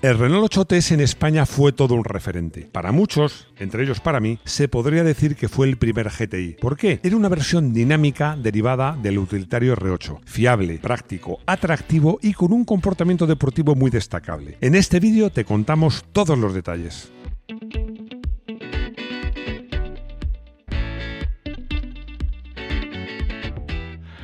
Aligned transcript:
El 0.00 0.16
Renault 0.16 0.54
8TS 0.54 0.92
en 0.92 1.00
España 1.00 1.44
fue 1.44 1.72
todo 1.72 1.96
un 1.96 2.04
referente. 2.04 2.68
Para 2.70 2.92
muchos, 2.92 3.48
entre 3.58 3.82
ellos 3.82 3.98
para 3.98 4.20
mí, 4.20 4.38
se 4.44 4.68
podría 4.68 5.02
decir 5.02 5.34
que 5.34 5.48
fue 5.48 5.66
el 5.66 5.76
primer 5.76 6.08
GTI. 6.08 6.58
¿Por 6.60 6.76
qué? 6.76 7.00
Era 7.02 7.16
una 7.16 7.28
versión 7.28 7.72
dinámica 7.72 8.36
derivada 8.36 8.96
del 8.96 9.18
utilitario 9.18 9.74
R8, 9.74 10.20
fiable, 10.24 10.78
práctico, 10.78 11.40
atractivo 11.46 12.20
y 12.22 12.32
con 12.32 12.52
un 12.52 12.64
comportamiento 12.64 13.26
deportivo 13.26 13.74
muy 13.74 13.90
destacable. 13.90 14.56
En 14.60 14.76
este 14.76 15.00
vídeo 15.00 15.30
te 15.30 15.44
contamos 15.44 16.04
todos 16.12 16.38
los 16.38 16.54
detalles. 16.54 17.10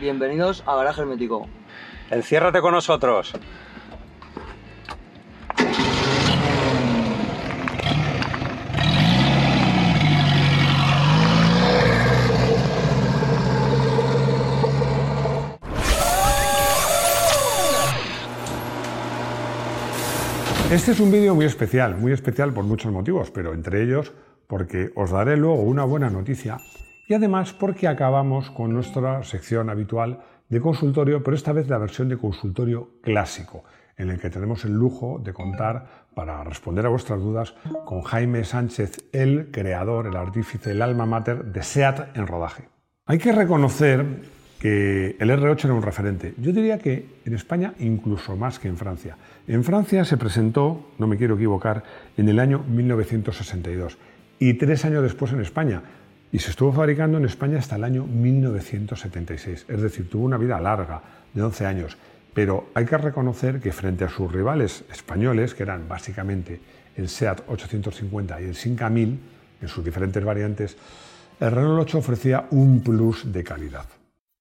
Bienvenidos 0.00 0.62
a 0.66 0.76
Garaje 0.76 1.00
Hermético. 1.00 1.48
Enciérrate 2.12 2.60
con 2.60 2.74
nosotros. 2.74 3.34
Este 20.74 20.90
es 20.90 20.98
un 20.98 21.12
vídeo 21.12 21.36
muy 21.36 21.44
especial, 21.44 21.96
muy 21.96 22.10
especial 22.10 22.52
por 22.52 22.64
muchos 22.64 22.90
motivos, 22.90 23.30
pero 23.30 23.54
entre 23.54 23.84
ellos 23.84 24.12
porque 24.48 24.90
os 24.96 25.12
daré 25.12 25.36
luego 25.36 25.62
una 25.62 25.84
buena 25.84 26.10
noticia 26.10 26.58
y 27.06 27.14
además 27.14 27.52
porque 27.52 27.86
acabamos 27.86 28.50
con 28.50 28.72
nuestra 28.72 29.22
sección 29.22 29.70
habitual 29.70 30.24
de 30.48 30.60
consultorio, 30.60 31.22
pero 31.22 31.36
esta 31.36 31.52
vez 31.52 31.68
la 31.68 31.78
versión 31.78 32.08
de 32.08 32.18
consultorio 32.18 32.90
clásico, 33.02 33.62
en 33.96 34.10
el 34.10 34.18
que 34.18 34.30
tenemos 34.30 34.64
el 34.64 34.72
lujo 34.72 35.20
de 35.22 35.32
contar 35.32 36.08
para 36.12 36.42
responder 36.42 36.86
a 36.86 36.88
vuestras 36.88 37.20
dudas 37.20 37.54
con 37.84 38.02
Jaime 38.02 38.42
Sánchez, 38.42 38.96
el 39.12 39.52
creador, 39.52 40.08
el 40.08 40.16
artífice, 40.16 40.72
el 40.72 40.82
alma 40.82 41.06
mater 41.06 41.44
de 41.44 41.62
SEAT 41.62 42.16
en 42.16 42.26
rodaje. 42.26 42.64
Hay 43.06 43.18
que 43.18 43.30
reconocer 43.30 44.22
que 44.64 45.16
el 45.18 45.28
R8 45.28 45.66
era 45.66 45.74
un 45.74 45.82
referente. 45.82 46.32
Yo 46.38 46.50
diría 46.50 46.78
que 46.78 47.04
en 47.26 47.34
España 47.34 47.74
incluso 47.80 48.34
más 48.34 48.58
que 48.58 48.66
en 48.66 48.78
Francia. 48.78 49.14
En 49.46 49.62
Francia 49.62 50.06
se 50.06 50.16
presentó, 50.16 50.88
no 50.98 51.06
me 51.06 51.18
quiero 51.18 51.34
equivocar, 51.34 51.84
en 52.16 52.30
el 52.30 52.38
año 52.38 52.64
1962 52.66 53.98
y 54.38 54.54
tres 54.54 54.86
años 54.86 55.02
después 55.02 55.34
en 55.34 55.42
España. 55.42 55.82
Y 56.32 56.38
se 56.38 56.48
estuvo 56.48 56.72
fabricando 56.72 57.18
en 57.18 57.26
España 57.26 57.58
hasta 57.58 57.76
el 57.76 57.84
año 57.84 58.06
1976. 58.06 59.66
Es 59.68 59.82
decir, 59.82 60.08
tuvo 60.08 60.24
una 60.24 60.38
vida 60.38 60.58
larga, 60.58 61.02
de 61.34 61.42
11 61.42 61.66
años. 61.66 61.98
Pero 62.32 62.70
hay 62.72 62.86
que 62.86 62.96
reconocer 62.96 63.60
que 63.60 63.70
frente 63.70 64.04
a 64.04 64.08
sus 64.08 64.32
rivales 64.32 64.86
españoles, 64.90 65.52
que 65.52 65.64
eran 65.64 65.86
básicamente 65.86 66.58
el 66.96 67.10
SEAT 67.10 67.42
850 67.48 68.40
y 68.40 68.44
el 68.44 68.54
Sinca 68.54 68.88
1000, 68.88 69.18
en 69.60 69.68
sus 69.68 69.84
diferentes 69.84 70.24
variantes, 70.24 70.78
el 71.38 71.50
Renault 71.50 71.82
8 71.82 71.98
ofrecía 71.98 72.46
un 72.50 72.80
plus 72.80 73.30
de 73.30 73.44
calidad. 73.44 73.84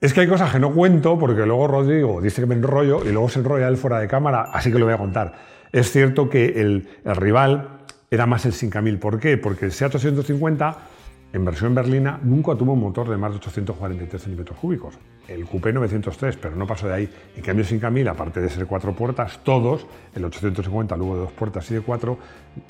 Es 0.03 0.13
que 0.13 0.19
hay 0.19 0.27
cosas 0.27 0.51
que 0.51 0.59
no 0.59 0.73
cuento 0.73 1.17
porque 1.17 1.45
luego 1.45 1.65
Rodrigo 1.65 2.19
dice 2.19 2.41
que 2.41 2.45
me 2.45 2.55
enrollo 2.55 3.05
y 3.05 3.13
luego 3.13 3.29
se 3.29 3.39
enrolla 3.39 3.69
él 3.69 3.77
fuera 3.77 4.01
de 4.01 4.09
cámara, 4.09 4.49
así 4.51 4.69
que 4.69 4.77
lo 4.77 4.83
voy 4.83 4.93
a 4.93 4.97
contar. 4.97 5.33
Es 5.71 5.93
cierto 5.93 6.29
que 6.29 6.59
el, 6.59 6.89
rival 7.05 7.85
era 8.11 8.25
más 8.25 8.45
el 8.45 8.51
5000. 8.51 8.99
¿Por 8.99 9.17
qué? 9.17 9.37
Porque 9.37 9.63
el 9.63 9.71
SEAT 9.71 9.95
850 9.95 10.77
en 11.31 11.45
versión 11.45 11.73
berlina 11.73 12.19
nunca 12.21 12.53
tuvo 12.53 12.73
un 12.73 12.81
motor 12.81 13.07
de 13.07 13.15
más 13.15 13.31
de 13.31 13.37
843 13.37 14.21
centímetros 14.21 14.59
cúbicos. 14.59 14.95
El 15.25 15.45
Coupé 15.45 15.71
903, 15.71 16.35
pero 16.35 16.57
no 16.57 16.67
pasó 16.67 16.88
de 16.88 16.95
ahí. 16.95 17.09
En 17.38 17.41
cambio, 17.41 17.61
el 17.61 17.67
5000, 17.69 18.05
aparte 18.09 18.41
de 18.41 18.49
ser 18.49 18.65
cuatro 18.65 18.93
puertas, 18.93 19.39
todos, 19.41 19.88
el 20.13 20.25
850 20.25 20.97
luego 20.97 21.13
de 21.15 21.21
dos 21.21 21.31
puertas 21.31 21.71
y 21.71 21.75
de 21.75 21.79
cuatro, 21.79 22.17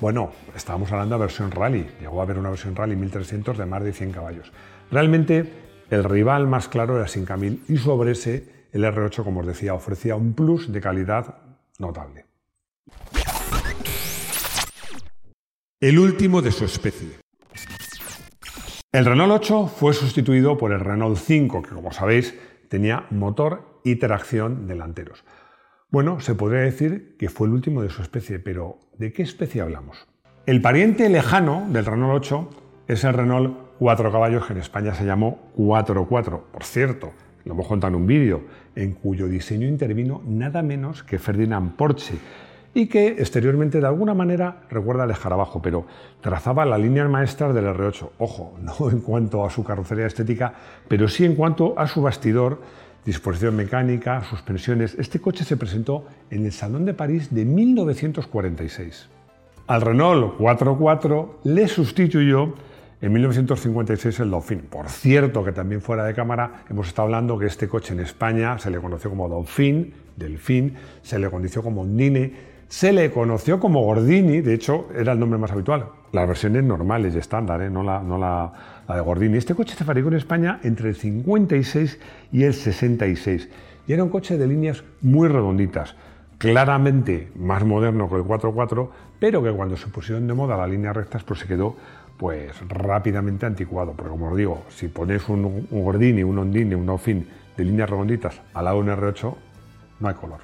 bueno, 0.00 0.30
estábamos 0.54 0.92
hablando 0.92 1.16
de 1.16 1.22
versión 1.22 1.50
rally. 1.50 1.84
Llegó 2.00 2.20
a 2.20 2.22
haber 2.22 2.38
una 2.38 2.50
versión 2.50 2.76
rally 2.76 2.94
1300 2.94 3.58
de 3.58 3.66
más 3.66 3.82
de 3.82 3.92
100 3.92 4.12
caballos. 4.12 4.52
Realmente 4.92 5.73
el 5.90 6.04
rival 6.04 6.46
más 6.46 6.68
claro 6.68 6.96
era 6.96 7.08
5000 7.08 7.64
y 7.68 7.76
sobre 7.76 8.12
ese 8.12 8.66
el 8.72 8.84
R8, 8.84 9.22
como 9.22 9.40
os 9.40 9.46
decía, 9.46 9.74
ofrecía 9.74 10.16
un 10.16 10.34
plus 10.34 10.72
de 10.72 10.80
calidad 10.80 11.36
notable. 11.78 12.26
El 15.80 15.98
último 15.98 16.42
de 16.42 16.50
su 16.50 16.64
especie. 16.64 17.10
El 18.90 19.04
Renault 19.04 19.32
8 19.32 19.66
fue 19.66 19.92
sustituido 19.92 20.56
por 20.56 20.72
el 20.72 20.80
Renault 20.80 21.18
5, 21.18 21.62
que 21.62 21.70
como 21.70 21.92
sabéis 21.92 22.34
tenía 22.68 23.06
motor 23.10 23.80
y 23.84 23.96
tracción 23.96 24.66
delanteros. 24.66 25.24
Bueno, 25.90 26.20
se 26.20 26.34
podría 26.34 26.60
decir 26.60 27.16
que 27.18 27.28
fue 27.28 27.46
el 27.46 27.54
último 27.54 27.82
de 27.82 27.90
su 27.90 28.02
especie, 28.02 28.38
pero 28.38 28.78
¿de 28.98 29.12
qué 29.12 29.22
especie 29.22 29.60
hablamos? 29.60 30.06
El 30.46 30.60
pariente 30.60 31.08
lejano 31.08 31.66
del 31.70 31.84
Renault 31.84 32.24
8 32.24 32.50
es 32.88 33.04
el 33.04 33.14
Renault 33.14 33.63
cuatro 33.78 34.10
caballos 34.10 34.46
que 34.46 34.52
en 34.52 34.60
España 34.60 34.94
se 34.94 35.04
llamó 35.04 35.38
4-4. 35.56 36.40
Por 36.52 36.64
cierto, 36.64 37.12
lo 37.44 37.52
hemos 37.52 37.66
contado 37.66 37.94
en 37.94 38.02
un 38.02 38.06
vídeo, 38.06 38.42
en 38.74 38.92
cuyo 38.92 39.28
diseño 39.28 39.66
intervino 39.66 40.22
nada 40.26 40.62
menos 40.62 41.02
que 41.02 41.18
Ferdinand 41.18 41.76
Porsche 41.76 42.18
y 42.74 42.86
que 42.88 43.08
exteriormente 43.08 43.80
de 43.80 43.86
alguna 43.86 44.14
manera 44.14 44.62
recuerda 44.68 45.04
al 45.04 45.10
escarabajo, 45.10 45.62
pero 45.62 45.86
trazaba 46.20 46.64
la 46.64 46.76
línea 46.76 47.06
maestra 47.08 47.52
del 47.52 47.66
R8. 47.66 48.10
Ojo, 48.18 48.58
no 48.62 48.90
en 48.90 49.00
cuanto 49.00 49.44
a 49.44 49.50
su 49.50 49.62
carrocería 49.62 50.06
estética, 50.06 50.54
pero 50.88 51.08
sí 51.08 51.24
en 51.24 51.36
cuanto 51.36 51.78
a 51.78 51.86
su 51.86 52.02
bastidor, 52.02 52.60
disposición 53.04 53.54
mecánica, 53.54 54.24
suspensiones. 54.24 54.94
Este 54.98 55.20
coche 55.20 55.44
se 55.44 55.56
presentó 55.56 56.06
en 56.30 56.46
el 56.46 56.52
Salón 56.52 56.84
de 56.84 56.94
París 56.94 57.32
de 57.32 57.44
1946. 57.44 59.10
Al 59.66 59.80
Renault 59.80 60.38
4-4 60.38 61.28
le 61.44 61.68
sustituyó 61.68 62.54
en 63.00 63.12
1956 63.12 64.20
el 64.20 64.30
Dauphin. 64.30 64.60
Por 64.60 64.88
cierto, 64.88 65.44
que 65.44 65.52
también 65.52 65.80
fuera 65.80 66.04
de 66.04 66.14
cámara 66.14 66.64
hemos 66.70 66.88
estado 66.88 67.06
hablando 67.06 67.38
que 67.38 67.46
este 67.46 67.68
coche 67.68 67.94
en 67.94 68.00
España 68.00 68.58
se 68.58 68.70
le 68.70 68.78
conoció 68.78 69.10
como 69.10 69.28
Dauphin, 69.28 69.92
Delfín, 70.16 70.74
se 71.02 71.18
le 71.18 71.28
conoció 71.28 71.62
como 71.62 71.82
Ondine, 71.82 72.54
se 72.68 72.92
le 72.92 73.10
conoció 73.10 73.60
como 73.60 73.82
Gordini, 73.82 74.40
de 74.40 74.54
hecho 74.54 74.88
era 74.96 75.12
el 75.12 75.20
nombre 75.20 75.38
más 75.38 75.52
habitual. 75.52 75.86
Las 76.12 76.26
versiones 76.26 76.64
normales 76.64 77.14
y 77.14 77.18
estándar, 77.18 77.60
¿eh? 77.62 77.70
no, 77.70 77.82
la, 77.82 78.00
no 78.00 78.18
la, 78.18 78.52
de 78.94 79.00
Gordini. 79.00 79.36
Este 79.38 79.54
coche 79.54 79.74
se 79.74 79.84
fabricó 79.84 80.08
en 80.08 80.14
España 80.14 80.60
entre 80.62 80.88
el 80.88 80.96
56 80.96 81.98
y 82.32 82.44
el 82.44 82.54
66 82.54 83.48
y 83.86 83.92
era 83.92 84.02
un 84.02 84.08
coche 84.08 84.38
de 84.38 84.46
líneas 84.46 84.82
muy 85.02 85.28
redonditas 85.28 85.94
claramente 86.38 87.30
más 87.36 87.64
moderno 87.64 88.08
que 88.08 88.16
el 88.16 88.22
4.4, 88.22 88.88
pero 89.18 89.42
que 89.42 89.50
cuando 89.52 89.76
se 89.76 89.86
pusieron 89.86 90.26
de 90.26 90.34
moda 90.34 90.56
las 90.56 90.68
líneas 90.68 90.96
rectas, 90.96 91.22
pues 91.22 91.40
se 91.40 91.46
quedó 91.46 91.76
pues 92.16 92.56
rápidamente 92.68 93.46
anticuado, 93.46 93.92
porque 93.92 94.10
como 94.10 94.30
os 94.30 94.36
digo, 94.36 94.64
si 94.68 94.88
ponéis 94.88 95.28
un, 95.28 95.66
Gordini, 95.70 96.22
un 96.22 96.38
Ondine, 96.38 96.76
un 96.76 96.86
Dauphin 96.86 97.28
de 97.56 97.64
líneas 97.64 97.90
redonditas 97.90 98.40
al 98.54 98.64
lado 98.64 98.82
de 98.82 98.90
un 98.90 98.98
R8, 98.98 99.34
no 100.00 100.08
hay 100.08 100.14
color. 100.14 100.40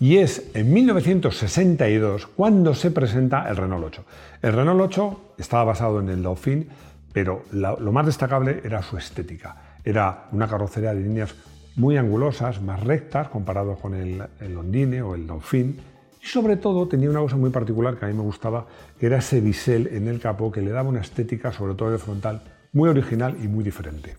Y 0.00 0.18
es 0.18 0.50
en 0.54 0.72
1962 0.72 2.26
cuando 2.28 2.74
se 2.74 2.90
presenta 2.90 3.48
el 3.48 3.56
Renault 3.56 3.86
8. 3.86 4.04
El 4.42 4.52
Renault 4.52 4.80
8 4.80 5.20
estaba 5.38 5.64
basado 5.64 6.00
en 6.00 6.08
el 6.08 6.22
Dauphin, 6.22 6.68
pero 7.12 7.42
lo 7.50 7.92
más 7.92 8.06
destacable 8.06 8.60
era 8.62 8.82
su 8.82 8.96
estética. 8.96 9.56
Era 9.84 10.28
una 10.30 10.46
carrocería 10.46 10.94
de 10.94 11.00
líneas 11.00 11.34
muy 11.74 11.96
angulosas, 11.96 12.60
más 12.60 12.80
rectas 12.82 13.28
comparado 13.28 13.76
con 13.76 13.94
el, 13.94 14.22
el 14.40 15.02
o 15.02 15.14
el 15.14 15.26
Dauphin, 15.26 15.80
y 16.28 16.30
sobre 16.30 16.56
todo 16.56 16.86
tenía 16.86 17.08
una 17.08 17.20
cosa 17.20 17.36
muy 17.36 17.48
particular 17.48 17.96
que 17.96 18.04
a 18.04 18.08
mí 18.08 18.14
me 18.14 18.20
gustaba, 18.20 18.66
que 19.00 19.06
era 19.06 19.16
ese 19.16 19.40
bisel 19.40 19.86
en 19.86 20.08
el 20.08 20.20
capó 20.20 20.52
que 20.52 20.60
le 20.60 20.70
daba 20.70 20.90
una 20.90 21.00
estética, 21.00 21.52
sobre 21.52 21.74
todo 21.74 21.90
de 21.90 21.96
frontal, 21.96 22.42
muy 22.74 22.90
original 22.90 23.38
y 23.42 23.48
muy 23.48 23.64
diferente. 23.64 24.16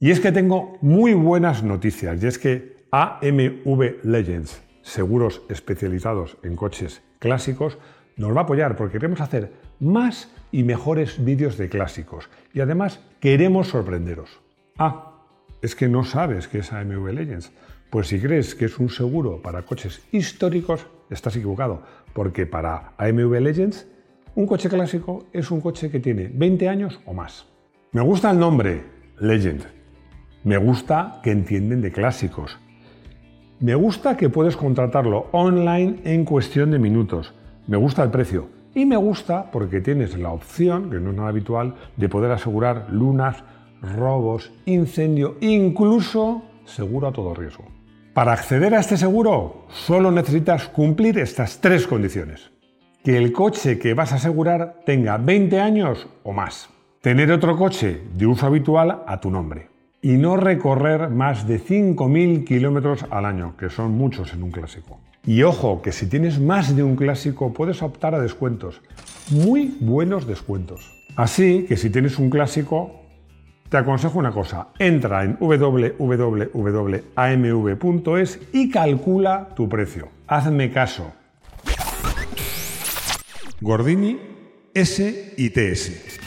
Y 0.00 0.10
es 0.10 0.18
que 0.18 0.32
tengo 0.32 0.76
muy 0.80 1.14
buenas 1.14 1.62
noticias, 1.62 2.20
y 2.20 2.26
es 2.26 2.38
que 2.38 2.86
AMV 2.90 4.00
Legends, 4.02 4.60
seguros 4.82 5.42
especializados 5.48 6.36
en 6.42 6.56
coches 6.56 7.00
clásicos, 7.20 7.78
nos 8.16 8.34
va 8.34 8.40
a 8.40 8.44
apoyar 8.44 8.76
porque 8.76 8.94
queremos 8.94 9.20
hacer 9.20 9.52
más 9.78 10.32
y 10.50 10.64
mejores 10.64 11.24
vídeos 11.24 11.56
de 11.58 11.68
clásicos. 11.68 12.28
Y 12.52 12.60
además 12.60 12.98
queremos 13.20 13.68
sorprenderos. 13.68 14.40
Ah, 14.78 15.12
es 15.62 15.76
que 15.76 15.86
no 15.86 16.02
sabes 16.02 16.48
qué 16.48 16.58
es 16.58 16.72
AMV 16.72 17.12
Legends. 17.12 17.52
Pues 17.88 18.08
si 18.08 18.18
crees 18.18 18.56
que 18.56 18.64
es 18.64 18.78
un 18.78 18.88
seguro 18.88 19.40
para 19.42 19.62
coches 19.62 20.00
históricos, 20.10 20.86
estás 21.12 21.36
equivocado, 21.36 21.82
porque 22.12 22.46
para 22.46 22.92
AMV 22.98 23.40
Legends 23.40 23.86
un 24.34 24.46
coche 24.46 24.70
clásico 24.70 25.26
es 25.32 25.50
un 25.50 25.60
coche 25.60 25.90
que 25.90 26.00
tiene 26.00 26.30
20 26.32 26.68
años 26.68 27.00
o 27.04 27.12
más. 27.12 27.46
Me 27.92 28.00
gusta 28.00 28.30
el 28.30 28.38
nombre, 28.38 28.82
Legend. 29.20 29.66
Me 30.44 30.56
gusta 30.56 31.20
que 31.22 31.30
entienden 31.30 31.82
de 31.82 31.92
clásicos. 31.92 32.58
Me 33.60 33.74
gusta 33.74 34.16
que 34.16 34.30
puedes 34.30 34.56
contratarlo 34.56 35.26
online 35.32 36.00
en 36.04 36.24
cuestión 36.24 36.70
de 36.70 36.78
minutos. 36.78 37.34
Me 37.66 37.76
gusta 37.76 38.02
el 38.02 38.10
precio. 38.10 38.48
Y 38.74 38.86
me 38.86 38.96
gusta 38.96 39.50
porque 39.50 39.82
tienes 39.82 40.18
la 40.18 40.30
opción, 40.30 40.90
que 40.90 40.98
no 40.98 41.10
es 41.10 41.16
nada 41.16 41.28
habitual, 41.28 41.74
de 41.98 42.08
poder 42.08 42.32
asegurar 42.32 42.86
lunas, 42.90 43.44
robos, 43.82 44.50
incendio, 44.64 45.36
incluso 45.42 46.42
seguro 46.64 47.08
a 47.08 47.12
todo 47.12 47.34
riesgo. 47.34 47.64
Para 48.14 48.34
acceder 48.34 48.74
a 48.74 48.80
este 48.80 48.98
seguro 48.98 49.66
solo 49.70 50.10
necesitas 50.10 50.68
cumplir 50.68 51.18
estas 51.18 51.60
tres 51.60 51.86
condiciones. 51.86 52.50
que 53.02 53.16
el 53.16 53.32
coche 53.32 53.80
que 53.80 53.94
vas 53.94 54.12
a 54.12 54.16
asegurar 54.16 54.82
tenga 54.86 55.16
20 55.16 55.58
años 55.58 56.06
o 56.22 56.32
más. 56.32 56.68
Tener 57.00 57.32
otro 57.32 57.56
coche 57.56 58.00
de 58.14 58.26
uso 58.26 58.46
habitual 58.46 59.02
a 59.08 59.20
tu 59.20 59.28
nombre. 59.28 59.70
Y 60.02 60.12
no 60.12 60.36
recorrer 60.36 61.08
más 61.08 61.48
de 61.48 61.58
5.000 61.58 62.44
kilómetros 62.44 63.04
al 63.10 63.24
año, 63.24 63.56
que 63.56 63.70
son 63.70 63.92
muchos 63.92 64.32
en 64.34 64.44
un 64.44 64.52
clásico. 64.52 65.00
Y 65.26 65.42
ojo, 65.42 65.82
que 65.82 65.90
si 65.90 66.06
tienes 66.06 66.38
más 66.38 66.76
de 66.76 66.84
un 66.84 66.94
clásico 66.94 67.52
puedes 67.52 67.82
optar 67.82 68.14
a 68.14 68.20
descuentos. 68.20 68.82
Muy 69.30 69.76
buenos 69.80 70.28
descuentos. 70.28 70.88
Así 71.16 71.66
que 71.68 71.76
si 71.76 71.90
tienes 71.90 72.20
un 72.20 72.30
clásico, 72.30 73.01
te 73.72 73.78
aconsejo 73.78 74.18
una 74.18 74.30
cosa. 74.32 74.68
Entra 74.78 75.24
en 75.24 75.38
www.amv.es 75.40 76.00
y 78.52 78.70
calcula 78.70 79.48
tu 79.56 79.66
precio. 79.66 80.10
Hazme 80.26 80.70
caso. 80.70 81.10
Gordini 83.62 84.20
S 84.74 85.34
y 85.38 85.48
TS. 85.48 86.20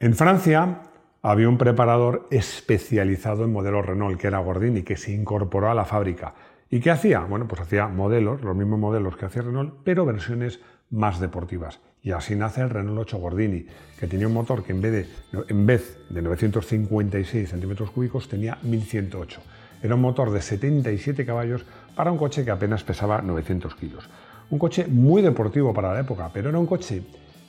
En 0.00 0.14
Francia 0.14 0.80
había 1.20 1.46
un 1.46 1.58
preparador 1.58 2.26
especializado 2.30 3.44
en 3.44 3.52
modelos 3.52 3.84
Renault, 3.84 4.18
que 4.18 4.28
era 4.28 4.38
Gordini, 4.38 4.84
que 4.84 4.96
se 4.96 5.12
incorporó 5.12 5.70
a 5.70 5.74
la 5.74 5.84
fábrica. 5.84 6.32
¿Y 6.70 6.80
qué 6.80 6.90
hacía? 6.90 7.20
Bueno, 7.20 7.46
pues 7.46 7.60
hacía 7.60 7.86
modelos, 7.86 8.40
los 8.40 8.56
mismos 8.56 8.78
modelos 8.78 9.18
que 9.18 9.26
hacía 9.26 9.42
Renault, 9.42 9.74
pero 9.84 10.06
versiones 10.06 10.60
más 10.88 11.20
deportivas. 11.20 11.80
Y 12.08 12.12
así 12.12 12.34
nace 12.34 12.62
el 12.62 12.70
Renault 12.70 13.00
8 13.00 13.18
Gordini, 13.18 13.66
que 14.00 14.06
tenía 14.06 14.26
un 14.26 14.32
motor 14.32 14.64
que 14.64 14.72
en 14.72 14.80
vez 14.80 14.92
de, 14.92 15.42
en 15.46 15.66
vez 15.66 15.98
de 16.08 16.22
956 16.22 17.50
centímetros 17.50 17.90
cúbicos 17.90 18.30
tenía 18.30 18.56
1108. 18.62 19.42
Era 19.82 19.94
un 19.94 20.00
motor 20.00 20.30
de 20.30 20.40
77 20.40 21.26
caballos 21.26 21.66
para 21.94 22.10
un 22.10 22.16
coche 22.16 22.46
que 22.46 22.50
apenas 22.50 22.82
pesaba 22.82 23.20
900 23.20 23.74
kilos. 23.74 24.08
Un 24.48 24.58
coche 24.58 24.86
muy 24.86 25.20
deportivo 25.20 25.74
para 25.74 25.92
la 25.92 26.00
época, 26.00 26.30
pero 26.32 26.48
era 26.48 26.58
un 26.58 26.64
coche 26.64 27.02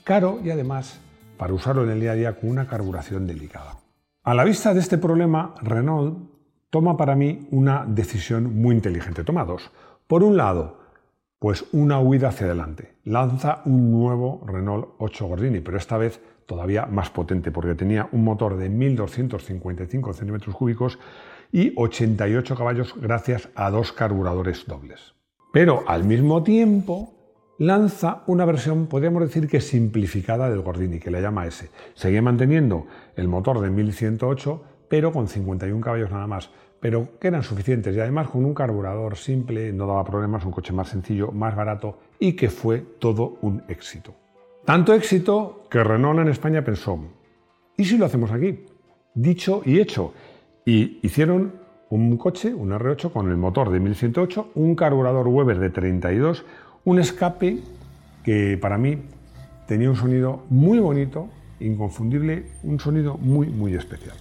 caro 0.03 0.41
y 0.43 0.49
además 0.49 0.99
para 1.37 1.53
usarlo 1.53 1.85
en 1.85 1.91
el 1.91 2.01
día 2.01 2.11
a 2.11 2.15
día 2.15 2.35
con 2.35 2.49
una 2.49 2.67
carburación 2.67 3.25
delicada. 3.25 3.77
A 4.23 4.33
la 4.33 4.43
vista 4.43 4.73
de 4.73 4.81
este 4.81 4.97
problema, 4.97 5.55
Renault 5.61 6.17
toma 6.69 6.97
para 6.97 7.15
mí 7.15 7.47
una 7.51 7.85
decisión 7.87 8.59
muy 8.59 8.75
inteligente. 8.75 9.23
Toma 9.23 9.45
dos. 9.45 9.71
Por 10.05 10.21
un 10.21 10.35
lado, 10.35 10.78
pues 11.39 11.65
una 11.71 11.99
huida 11.99 12.29
hacia 12.29 12.47
adelante. 12.47 12.95
Lanza 13.05 13.61
un 13.65 13.91
nuevo 13.91 14.43
Renault 14.45 14.89
8 14.99 15.27
Gordini, 15.27 15.61
pero 15.61 15.77
esta 15.77 15.97
vez 15.97 16.21
todavía 16.45 16.85
más 16.85 17.09
potente, 17.09 17.51
porque 17.51 17.75
tenía 17.75 18.09
un 18.11 18.23
motor 18.23 18.57
de 18.57 18.69
1.255 18.69 20.13
centímetros 20.13 20.55
cúbicos 20.55 20.99
y 21.51 21.73
88 21.75 22.55
caballos 22.55 22.93
gracias 22.99 23.49
a 23.55 23.69
dos 23.71 23.93
carburadores 23.93 24.65
dobles. 24.67 25.13
Pero 25.53 25.83
al 25.87 26.03
mismo 26.03 26.43
tiempo 26.43 27.13
lanza 27.57 28.23
una 28.27 28.45
versión, 28.45 28.87
podríamos 28.87 29.21
decir 29.21 29.47
que 29.47 29.61
simplificada 29.61 30.49
del 30.49 30.61
Gordini, 30.61 30.99
que 30.99 31.11
le 31.11 31.21
llama 31.21 31.47
S. 31.47 31.69
Seguía 31.93 32.21
manteniendo 32.21 32.87
el 33.15 33.27
motor 33.27 33.61
de 33.61 33.69
1108, 33.69 34.63
pero 34.89 35.11
con 35.11 35.27
51 35.27 35.81
caballos 35.81 36.11
nada 36.11 36.27
más, 36.27 36.51
pero 36.79 37.19
que 37.19 37.27
eran 37.27 37.43
suficientes 37.43 37.95
y 37.95 37.99
además 37.99 38.29
con 38.29 38.45
un 38.45 38.53
carburador 38.53 39.17
simple, 39.17 39.73
no 39.73 39.87
daba 39.87 40.03
problemas, 40.05 40.45
un 40.45 40.51
coche 40.51 40.73
más 40.73 40.89
sencillo, 40.89 41.31
más 41.31 41.55
barato 41.55 41.99
y 42.19 42.33
que 42.33 42.49
fue 42.49 42.79
todo 42.99 43.37
un 43.41 43.63
éxito. 43.67 44.13
Tanto 44.65 44.93
éxito 44.93 45.65
que 45.69 45.83
Renault 45.83 46.19
en 46.19 46.29
España 46.29 46.63
pensó, 46.63 46.99
¿y 47.75 47.85
si 47.85 47.97
lo 47.97 48.05
hacemos 48.05 48.31
aquí? 48.31 48.65
Dicho 49.13 49.61
y 49.65 49.79
hecho. 49.79 50.13
Y 50.65 50.99
hicieron 51.01 51.53
un 51.89 52.17
coche, 52.17 52.53
un 52.53 52.71
R8 52.71 53.11
con 53.11 53.29
el 53.29 53.37
motor 53.37 53.71
de 53.71 53.79
1108, 53.79 54.51
un 54.55 54.75
carburador 54.75 55.27
Weber 55.27 55.59
de 55.59 55.69
32, 55.71 56.45
un 56.85 56.99
escape 56.99 57.59
que 58.23 58.57
para 58.61 58.77
mí 58.77 59.01
tenía 59.67 59.89
un 59.89 59.95
sonido 59.95 60.43
muy 60.49 60.79
bonito, 60.79 61.29
inconfundible, 61.59 62.45
un 62.63 62.79
sonido 62.79 63.17
muy, 63.17 63.47
muy 63.47 63.73
especial. 63.73 64.15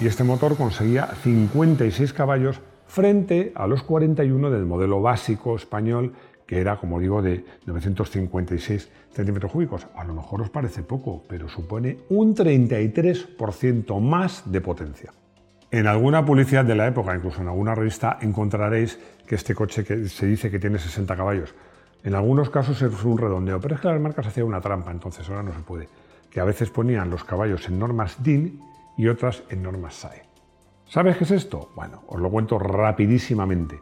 Y 0.00 0.06
este 0.06 0.24
motor 0.24 0.56
conseguía 0.56 1.06
56 1.22 2.12
caballos 2.12 2.60
frente 2.86 3.52
a 3.54 3.66
los 3.66 3.82
41 3.84 4.50
del 4.50 4.66
modelo 4.66 5.00
básico 5.00 5.54
español, 5.54 6.14
que 6.46 6.60
era, 6.60 6.78
como 6.78 6.98
digo, 6.98 7.22
de 7.22 7.44
956 7.66 8.90
centímetros 9.12 9.52
cúbicos. 9.52 9.86
A 9.94 10.04
lo 10.04 10.14
mejor 10.14 10.42
os 10.42 10.50
parece 10.50 10.82
poco, 10.82 11.22
pero 11.28 11.48
supone 11.48 11.98
un 12.10 12.34
33% 12.34 14.00
más 14.00 14.50
de 14.50 14.60
potencia. 14.60 15.12
En 15.70 15.86
alguna 15.86 16.24
publicidad 16.24 16.64
de 16.64 16.74
la 16.74 16.86
época, 16.86 17.14
incluso 17.14 17.40
en 17.40 17.48
alguna 17.48 17.74
revista, 17.74 18.18
encontraréis 18.20 18.98
que 19.26 19.36
este 19.36 19.54
coche 19.54 19.84
que 19.84 20.08
se 20.08 20.26
dice 20.26 20.50
que 20.50 20.58
tiene 20.58 20.78
60 20.78 21.16
caballos. 21.16 21.54
En 22.02 22.14
algunos 22.14 22.50
casos 22.50 22.82
es 22.82 23.04
un 23.04 23.16
redondeo, 23.16 23.60
pero 23.60 23.76
es 23.76 23.80
que 23.80 23.88
las 23.88 24.00
marcas 24.00 24.26
hacían 24.26 24.46
una 24.46 24.60
trampa, 24.60 24.90
entonces 24.90 25.28
ahora 25.28 25.42
no 25.42 25.52
se 25.52 25.60
puede. 25.60 25.88
Que 26.30 26.40
a 26.40 26.44
veces 26.44 26.70
ponían 26.70 27.10
los 27.10 27.24
caballos 27.24 27.66
en 27.68 27.78
normas 27.78 28.22
DIN 28.22 28.60
y 28.96 29.08
otras 29.08 29.42
en 29.48 29.62
normas 29.62 29.94
SAE. 29.94 30.22
¿Sabes 30.86 31.16
qué 31.16 31.24
es 31.24 31.30
esto? 31.30 31.70
Bueno, 31.74 32.02
os 32.06 32.20
lo 32.20 32.30
cuento 32.30 32.58
rapidísimamente. 32.58 33.80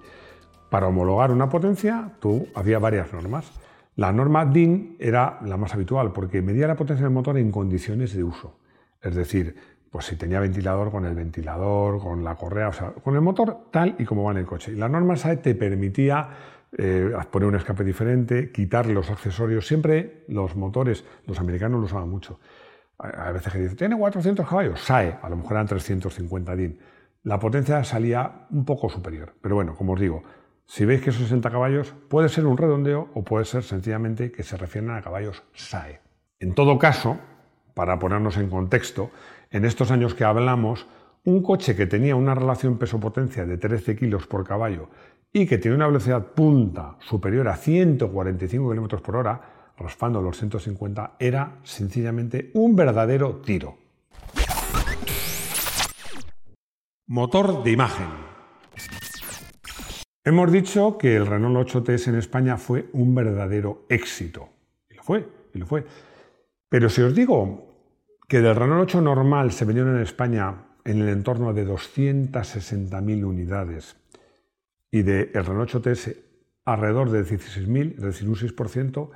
Para 0.71 0.87
homologar 0.87 1.31
una 1.31 1.49
potencia, 1.49 2.13
tú 2.21 2.49
había 2.55 2.79
varias 2.79 3.13
normas. 3.13 3.53
La 3.97 4.13
norma 4.13 4.47
DIN 4.47 4.97
era 4.99 5.39
la 5.45 5.57
más 5.59 5.75
habitual 5.75 6.13
porque 6.13 6.41
medía 6.41 6.67
la 6.67 6.77
potencia 6.77 7.05
del 7.05 7.13
motor 7.13 7.37
en 7.37 7.51
condiciones 7.51 8.15
de 8.15 8.25
uso. 8.25 8.57
Es 9.03 9.15
decir, 9.15 9.55
pues 9.91 10.07
si 10.07 10.17
tenía 10.17 10.41
ventilador 10.41 10.91
con 10.91 11.05
el 11.05 11.15
ventilador, 11.15 12.01
con 12.01 12.25
la 12.25 12.35
correa, 12.37 12.69
o 12.69 12.73
sea, 12.73 12.93
con 12.93 13.15
el 13.15 13.21
motor 13.21 13.67
tal 13.71 13.97
y 13.99 14.05
como 14.05 14.25
va 14.25 14.31
en 14.31 14.39
el 14.39 14.47
coche. 14.47 14.73
Y 14.73 14.77
la 14.77 14.89
norma 14.89 15.17
SAE 15.17 15.37
te 15.37 15.55
permitía 15.55 16.31
eh, 16.79 17.13
poner 17.31 17.49
un 17.49 17.57
escape 17.57 17.85
diferente, 17.85 18.51
quitar 18.51 18.87
los 18.87 19.11
accesorios. 19.11 19.67
Siempre 19.67 20.25
los 20.29 20.57
motores, 20.57 21.05
los 21.27 21.39
americanos 21.39 21.81
lo 21.81 21.87
usaban 21.87 22.09
mucho. 22.09 22.41
A 23.03 23.33
veces 23.33 23.53
que 23.53 23.59
dicen, 23.59 23.77
tiene 23.77 23.99
400 23.99 24.49
caballos, 24.49 24.81
SAE, 24.81 25.19
a 25.21 25.29
lo 25.29 25.37
mejor 25.37 25.53
eran 25.53 25.67
350 25.67 26.57
DIN. 26.57 26.79
La 27.25 27.39
potencia 27.39 27.83
salía 27.85 28.47
un 28.51 28.65
poco 28.65 28.89
superior. 28.89 29.35
Pero 29.41 29.57
bueno, 29.57 29.75
como 29.75 29.95
os 29.95 30.01
digo, 30.01 30.23
si 30.67 30.85
veis 30.85 31.03
que 31.03 31.11
esos 31.11 31.23
60 31.25 31.51
caballos 31.51 31.95
puede 32.09 32.29
ser 32.29 32.47
un 32.47 32.57
redondeo 32.57 33.11
o 33.15 33.25
puede 33.25 33.45
ser 33.45 33.63
sencillamente 33.63 34.31
que 34.31 34.43
se 34.43 34.57
refieren 34.57 34.91
a 34.91 35.03
caballos 35.03 35.43
SAE. 35.53 36.01
En 36.39 36.55
todo 36.55 36.79
caso, 36.79 37.19
para 37.75 37.99
ponernos 37.99 38.37
en 38.37 38.49
contexto, 38.49 39.11
en 39.51 39.65
estos 39.65 39.91
años 39.91 40.15
que 40.15 40.25
hablamos, 40.25 40.87
un 41.25 41.43
coche 41.43 41.77
que 41.77 41.87
tenía 41.87 42.17
una 42.17 42.35
relación 42.35 42.79
peso-potencia 42.79 43.45
de 43.47 43.59
13 43.59 43.97
kilos 43.97 44.27
por 44.27 44.47
caballo 44.47 44.89
y 45.33 45.47
que 45.47 45.59
tiene 45.59 45.77
una 45.77 45.87
velocidad 45.87 46.27
punta 46.35 46.97
superior 47.01 47.49
a 47.49 47.57
145 47.57 48.71
km 48.71 49.01
por 49.01 49.17
hora, 49.17 49.41
raspando 49.77 50.21
los 50.21 50.39
150, 50.39 51.17
era 51.19 51.59
sencillamente 51.63 52.51
un 52.55 52.77
verdadero 52.77 53.37
tiro. 53.37 53.79
Motor 57.07 57.63
de 57.63 57.71
imagen. 57.71 58.07
Hemos 60.25 60.53
dicho 60.53 60.97
que 60.99 61.17
el 61.17 61.27
Renault 61.27 61.69
8TS 61.69 62.09
en 62.09 62.15
España 62.15 62.57
fue 62.57 62.89
un 62.93 63.15
verdadero 63.15 63.87
éxito. 63.89 64.49
Y 64.89 64.95
lo 64.95 65.03
fue, 65.03 65.29
y 65.53 65.59
lo 65.59 65.67
fue. 65.67 65.85
Pero 66.69 66.89
si 66.89 67.03
os 67.03 67.15
digo 67.15 67.73
que 68.29 68.41
del 68.41 68.55
Renault 68.55 68.85
8 68.85 69.01
normal 69.01 69.53
se 69.53 69.65
vendieron 69.65 69.97
en 69.97 70.03
España 70.03 70.55
en 70.85 71.03
el 71.03 71.09
entorno 71.09 71.53
de 71.53 71.67
260.000 71.67 73.25
unidades 73.25 73.97
y 74.91 75.03
del 75.03 75.33
Renault 75.33 75.71
8TS 75.71 76.17
alrededor 76.65 77.11
de 77.11 77.25
16.000, 77.25 77.97
es 77.97 78.03
decir, 78.03 78.29
un 78.29 78.37
6%, 78.37 79.11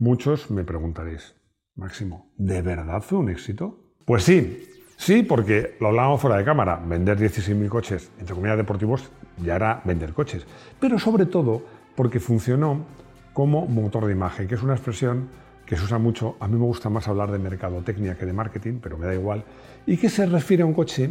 muchos 0.00 0.50
me 0.50 0.64
preguntaréis, 0.64 1.36
Máximo, 1.76 2.32
¿de 2.36 2.62
verdad 2.62 3.02
fue 3.02 3.18
un 3.18 3.28
éxito? 3.30 3.78
Pues 4.04 4.24
sí, 4.24 4.66
sí, 4.96 5.22
porque 5.22 5.76
lo 5.78 5.88
hablábamos 5.88 6.20
fuera 6.20 6.36
de 6.36 6.44
cámara, 6.44 6.82
vender 6.84 7.18
16.000 7.18 7.68
coches, 7.68 8.10
entre 8.18 8.34
comillas 8.34 8.56
deportivos, 8.56 9.10
ya 9.42 9.56
era 9.56 9.80
vender 9.84 10.12
coches, 10.12 10.44
pero 10.80 10.98
sobre 10.98 11.26
todo 11.26 11.62
porque 11.94 12.18
funcionó 12.18 12.84
como 13.32 13.66
motor 13.66 14.06
de 14.06 14.12
imagen, 14.12 14.48
que 14.48 14.56
es 14.56 14.62
una 14.62 14.74
expresión 14.74 15.28
que 15.66 15.76
se 15.76 15.84
usa 15.84 15.98
mucho, 15.98 16.36
a 16.40 16.48
mí 16.48 16.54
me 16.54 16.64
gusta 16.64 16.88
más 16.88 17.06
hablar 17.06 17.30
de 17.30 17.38
mercadotecnia 17.38 18.16
que 18.16 18.26
de 18.26 18.32
marketing, 18.32 18.80
pero 18.82 18.98
me 18.98 19.06
da 19.06 19.14
igual, 19.14 19.44
y 19.86 19.98
que 19.98 20.08
se 20.08 20.26
refiere 20.26 20.62
a 20.62 20.66
un 20.66 20.74
coche 20.74 21.10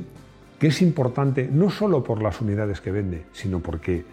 que 0.60 0.68
es 0.68 0.82
importante 0.82 1.48
no 1.50 1.70
solo 1.70 2.04
por 2.04 2.22
las 2.22 2.42
unidades 2.42 2.82
que 2.82 2.92
vende, 2.92 3.26
sino 3.32 3.60
porque 3.60 4.04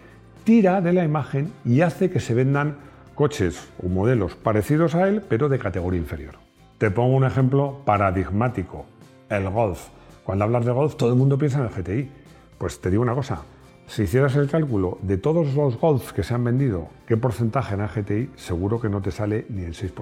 tira 0.43 0.79
de 0.81 0.93
la 0.93 1.03
imagen 1.03 1.51
y 1.65 1.81
hace 1.81 2.09
que 2.09 2.21
se 2.21 2.33
vendan 2.33 2.77
coches 3.17 3.67
o 3.83 3.89
modelos 3.89 4.35
parecidos 4.35 4.93
a 4.93 5.07
él, 5.09 5.23
pero 5.27 5.49
de 5.49 5.57
categoría 5.57 5.99
inferior. 5.99 6.35
Te 6.77 6.91
pongo 6.91 7.17
un 7.17 7.25
ejemplo 7.25 7.81
paradigmático, 7.83 8.85
el 9.27 9.49
Golf. 9.49 9.87
Cuando 10.23 10.45
hablas 10.45 10.65
de 10.65 10.71
Golf, 10.71 10.95
todo 10.95 11.09
el 11.09 11.15
mundo 11.15 11.35
piensa 11.37 11.57
en 11.57 11.65
el 11.65 11.71
GTI. 11.71 12.11
Pues 12.59 12.79
te 12.79 12.91
digo 12.91 13.01
una 13.01 13.15
cosa, 13.15 13.41
si 13.87 14.03
hicieras 14.03 14.35
el 14.35 14.47
cálculo 14.47 14.99
de 15.01 15.17
todos 15.17 15.55
los 15.55 15.77
Golf 15.77 16.11
que 16.11 16.21
se 16.21 16.35
han 16.35 16.43
vendido, 16.43 16.89
qué 17.07 17.17
porcentaje 17.17 17.73
en 17.73 17.81
el 17.81 17.87
GTI, 17.87 18.29
seguro 18.35 18.79
que 18.79 18.89
no 18.89 19.01
te 19.01 19.09
sale 19.09 19.47
ni 19.49 19.63
el 19.63 19.73
6%. 19.73 19.93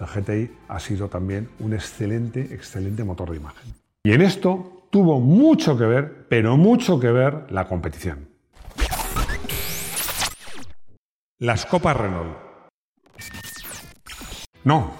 El 0.00 0.06
GTI 0.06 0.50
ha 0.68 0.80
sido 0.80 1.08
también 1.08 1.50
un 1.60 1.74
excelente, 1.74 2.40
excelente 2.54 3.04
motor 3.04 3.30
de 3.30 3.36
imagen. 3.36 3.74
Y 4.04 4.12
en 4.12 4.22
esto 4.22 4.86
tuvo 4.88 5.20
mucho 5.20 5.76
que 5.76 5.84
ver, 5.84 6.26
pero 6.30 6.56
mucho 6.56 6.98
que 6.98 7.12
ver 7.12 7.44
la 7.50 7.68
competición. 7.68 8.27
Las 11.40 11.66
copas 11.66 11.96
Renault. 11.96 12.36
No, 14.64 14.90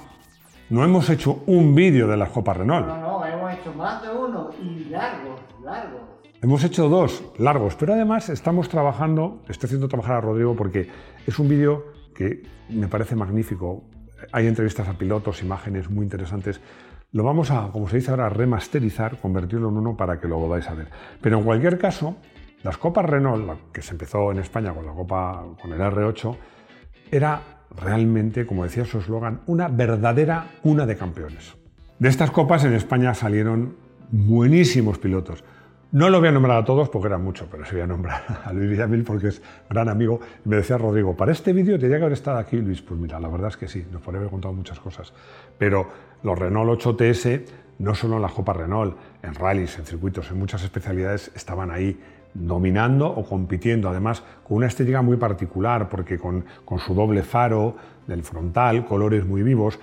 no 0.70 0.84
hemos 0.84 1.10
hecho 1.10 1.42
un 1.46 1.74
vídeo 1.74 2.06
de 2.06 2.16
las 2.16 2.28
copas 2.28 2.58
Renault. 2.58 2.86
No, 2.86 2.96
no, 2.96 3.26
hemos 3.26 3.54
hecho 3.54 3.72
más 3.74 4.00
de 4.02 4.08
uno 4.10 4.50
y 4.62 4.84
largos, 4.84 5.40
largos. 5.64 6.00
Hemos 6.40 6.62
hecho 6.62 6.88
dos 6.88 7.24
largos, 7.38 7.74
pero 7.74 7.94
además 7.94 8.28
estamos 8.28 8.68
trabajando, 8.68 9.42
estoy 9.48 9.66
haciendo 9.66 9.88
trabajar 9.88 10.18
a 10.18 10.20
Rodrigo 10.20 10.54
porque 10.54 10.88
es 11.26 11.36
un 11.40 11.48
vídeo 11.48 11.86
que 12.14 12.44
me 12.68 12.86
parece 12.86 13.16
magnífico. 13.16 13.82
Hay 14.30 14.46
entrevistas 14.46 14.86
a 14.86 14.92
pilotos, 14.92 15.42
imágenes 15.42 15.90
muy 15.90 16.04
interesantes. 16.04 16.60
Lo 17.10 17.24
vamos 17.24 17.50
a, 17.50 17.72
como 17.72 17.88
se 17.88 17.96
dice 17.96 18.12
ahora, 18.12 18.28
remasterizar, 18.28 19.18
convertirlo 19.18 19.70
en 19.70 19.78
uno 19.78 19.96
para 19.96 20.20
que 20.20 20.28
lo 20.28 20.38
podáis 20.38 20.68
a 20.68 20.74
ver. 20.74 20.88
Pero 21.20 21.38
en 21.38 21.44
cualquier 21.44 21.78
caso, 21.78 22.14
las 22.62 22.76
copas 22.76 23.04
Renault, 23.04 23.72
que 23.72 23.82
se 23.82 23.92
empezó 23.92 24.32
en 24.32 24.38
España 24.38 24.72
con 24.72 24.84
la 24.84 24.92
copa, 24.92 25.44
con 25.60 25.72
el 25.72 25.80
R8, 25.80 26.36
era 27.10 27.40
realmente, 27.76 28.46
como 28.46 28.64
decía 28.64 28.84
su 28.84 28.98
eslogan, 28.98 29.40
una 29.46 29.68
verdadera 29.68 30.46
cuna 30.62 30.86
de 30.86 30.96
campeones. 30.96 31.56
De 31.98 32.08
estas 32.08 32.30
copas 32.30 32.64
en 32.64 32.74
España 32.74 33.14
salieron 33.14 33.76
buenísimos 34.10 34.98
pilotos. 34.98 35.44
No 35.90 36.10
lo 36.10 36.18
voy 36.18 36.28
a 36.28 36.32
nombrar 36.32 36.58
a 36.58 36.64
todos 36.64 36.90
porque 36.90 37.08
eran 37.08 37.24
muchos, 37.24 37.48
pero 37.50 37.64
sí 37.64 37.72
voy 37.72 37.80
a 37.82 37.86
nombrar 37.86 38.22
a 38.44 38.52
Luis 38.52 38.68
Villamil 38.68 39.04
porque 39.04 39.28
es 39.28 39.42
gran 39.70 39.88
amigo. 39.88 40.20
me 40.44 40.56
decía 40.56 40.76
Rodrigo, 40.76 41.16
para 41.16 41.32
este 41.32 41.52
vídeo 41.52 41.78
tendría 41.78 41.98
que 41.98 42.04
haber 42.04 42.12
estado 42.12 42.38
aquí 42.38 42.56
Luis. 42.58 42.82
Pues 42.82 43.00
mira, 43.00 43.18
la 43.18 43.28
verdad 43.28 43.48
es 43.48 43.56
que 43.56 43.68
sí, 43.68 43.86
nos 43.90 44.02
podría 44.02 44.20
haber 44.20 44.30
contado 44.30 44.52
muchas 44.52 44.78
cosas. 44.80 45.12
Pero 45.56 45.88
los 46.22 46.38
Renault 46.38 46.80
8TS, 46.80 47.42
no 47.78 47.94
solo 47.94 48.16
en 48.16 48.22
la 48.22 48.28
Copa 48.28 48.52
Renault, 48.52 48.96
en 49.22 49.34
rallies, 49.34 49.78
en 49.78 49.86
circuitos, 49.86 50.30
en 50.30 50.38
muchas 50.38 50.62
especialidades 50.62 51.30
estaban 51.34 51.70
ahí 51.70 51.98
dominando 52.38 53.08
o 53.08 53.24
compitiendo, 53.24 53.88
además 53.88 54.22
con 54.46 54.58
una 54.58 54.66
estética 54.66 55.02
muy 55.02 55.16
particular, 55.16 55.88
porque 55.88 56.18
con, 56.18 56.44
su 56.78 56.94
doble 56.94 57.22
faro 57.22 57.76
del 58.06 58.22
frontal, 58.22 58.84
colores 58.84 59.26
muy 59.26 59.42
vivos, 59.42 59.78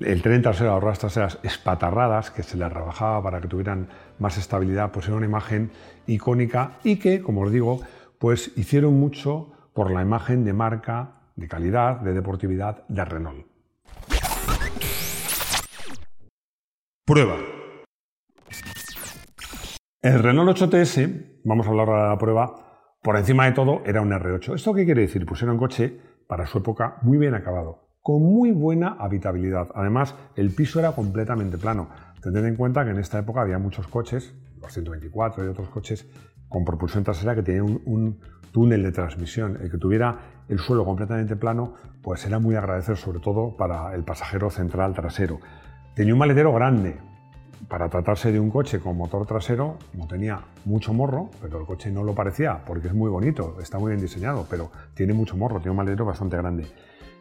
el 0.00 0.22
tren 0.22 0.42
trasero, 0.42 0.72
las 0.72 0.80
ruedas 0.80 0.98
traseras 0.98 1.38
espatarradas, 1.42 2.30
que 2.30 2.42
se 2.42 2.56
les 2.56 2.72
rebajaba 2.72 3.22
para 3.22 3.40
que 3.40 3.48
tuvieran 3.48 3.88
más 4.18 4.36
estabilidad, 4.36 4.92
pues 4.92 5.06
era 5.08 5.16
una 5.16 5.26
imagen 5.26 5.70
icónica 6.06 6.78
y 6.84 6.96
que, 6.96 7.22
como 7.22 7.42
os 7.42 7.52
digo, 7.52 7.80
pues 8.18 8.52
hicieron 8.56 8.94
mucho 8.98 9.52
por 9.72 9.90
la 9.90 10.02
imagen 10.02 10.44
de 10.44 10.52
marca, 10.52 11.12
de 11.34 11.48
calidad, 11.48 12.00
de 12.00 12.14
deportividad 12.14 12.86
de 12.88 13.04
Renault. 13.04 13.46
Prueba. 17.04 17.36
El 20.06 20.20
Renault 20.20 20.56
8TS, 20.56 21.40
vamos 21.42 21.66
a 21.66 21.70
hablar 21.70 21.88
ahora 21.88 22.02
de 22.04 22.08
la 22.10 22.18
prueba, 22.18 22.54
por 23.02 23.16
encima 23.16 23.46
de 23.46 23.50
todo 23.50 23.82
era 23.84 24.00
un 24.00 24.12
R8. 24.12 24.54
¿Esto 24.54 24.72
qué 24.72 24.84
quiere 24.84 25.00
decir? 25.00 25.26
Pues 25.26 25.42
era 25.42 25.50
un 25.50 25.58
coche 25.58 25.98
para 26.28 26.46
su 26.46 26.58
época 26.58 26.98
muy 27.02 27.18
bien 27.18 27.34
acabado, 27.34 27.88
con 28.02 28.22
muy 28.22 28.52
buena 28.52 28.94
habitabilidad. 29.00 29.66
Además, 29.74 30.14
el 30.36 30.54
piso 30.54 30.78
era 30.78 30.92
completamente 30.92 31.58
plano. 31.58 31.88
Tened 32.22 32.44
en 32.44 32.54
cuenta 32.54 32.84
que 32.84 32.92
en 32.92 32.98
esta 32.98 33.18
época 33.18 33.40
había 33.40 33.58
muchos 33.58 33.88
coches, 33.88 34.32
los 34.62 34.72
124 34.72 35.44
y 35.44 35.48
otros 35.48 35.70
coches 35.70 36.08
con 36.48 36.64
propulsión 36.64 37.02
trasera 37.02 37.34
que 37.34 37.42
tenían 37.42 37.64
un, 37.64 37.82
un, 37.86 38.20
túnel 38.52 38.84
de 38.84 38.92
transmisión. 38.92 39.58
El 39.60 39.72
que 39.72 39.76
tuviera 39.76 40.44
el 40.48 40.60
suelo 40.60 40.84
completamente 40.84 41.34
plano, 41.34 41.74
pues 42.00 42.24
era 42.24 42.38
muy 42.38 42.54
agradecer, 42.54 42.96
sobre 42.96 43.18
todo 43.18 43.56
para 43.56 43.92
el 43.92 44.04
pasajero 44.04 44.50
central 44.50 44.94
trasero. 44.94 45.40
Tenía 45.96 46.12
un 46.12 46.20
maletero 46.20 46.52
grande, 46.52 46.96
para 47.68 47.88
tratarse 47.88 48.32
de 48.32 48.40
un 48.40 48.50
coche 48.50 48.80
con 48.80 48.96
motor 48.96 49.26
trasero, 49.26 49.78
no 49.94 50.06
tenía 50.06 50.40
mucho 50.64 50.92
morro, 50.92 51.30
pero 51.40 51.60
el 51.60 51.66
coche 51.66 51.90
no 51.90 52.02
lo 52.02 52.14
parecía, 52.14 52.62
porque 52.64 52.88
es 52.88 52.94
muy 52.94 53.10
bonito, 53.10 53.56
está 53.60 53.78
muy 53.78 53.90
bien 53.90 54.00
diseñado, 54.00 54.46
pero 54.48 54.70
tiene 54.94 55.12
mucho 55.12 55.36
morro, 55.36 55.58
tiene 55.58 55.70
un 55.70 55.76
maletero 55.78 56.04
bastante 56.04 56.36
grande. 56.36 56.66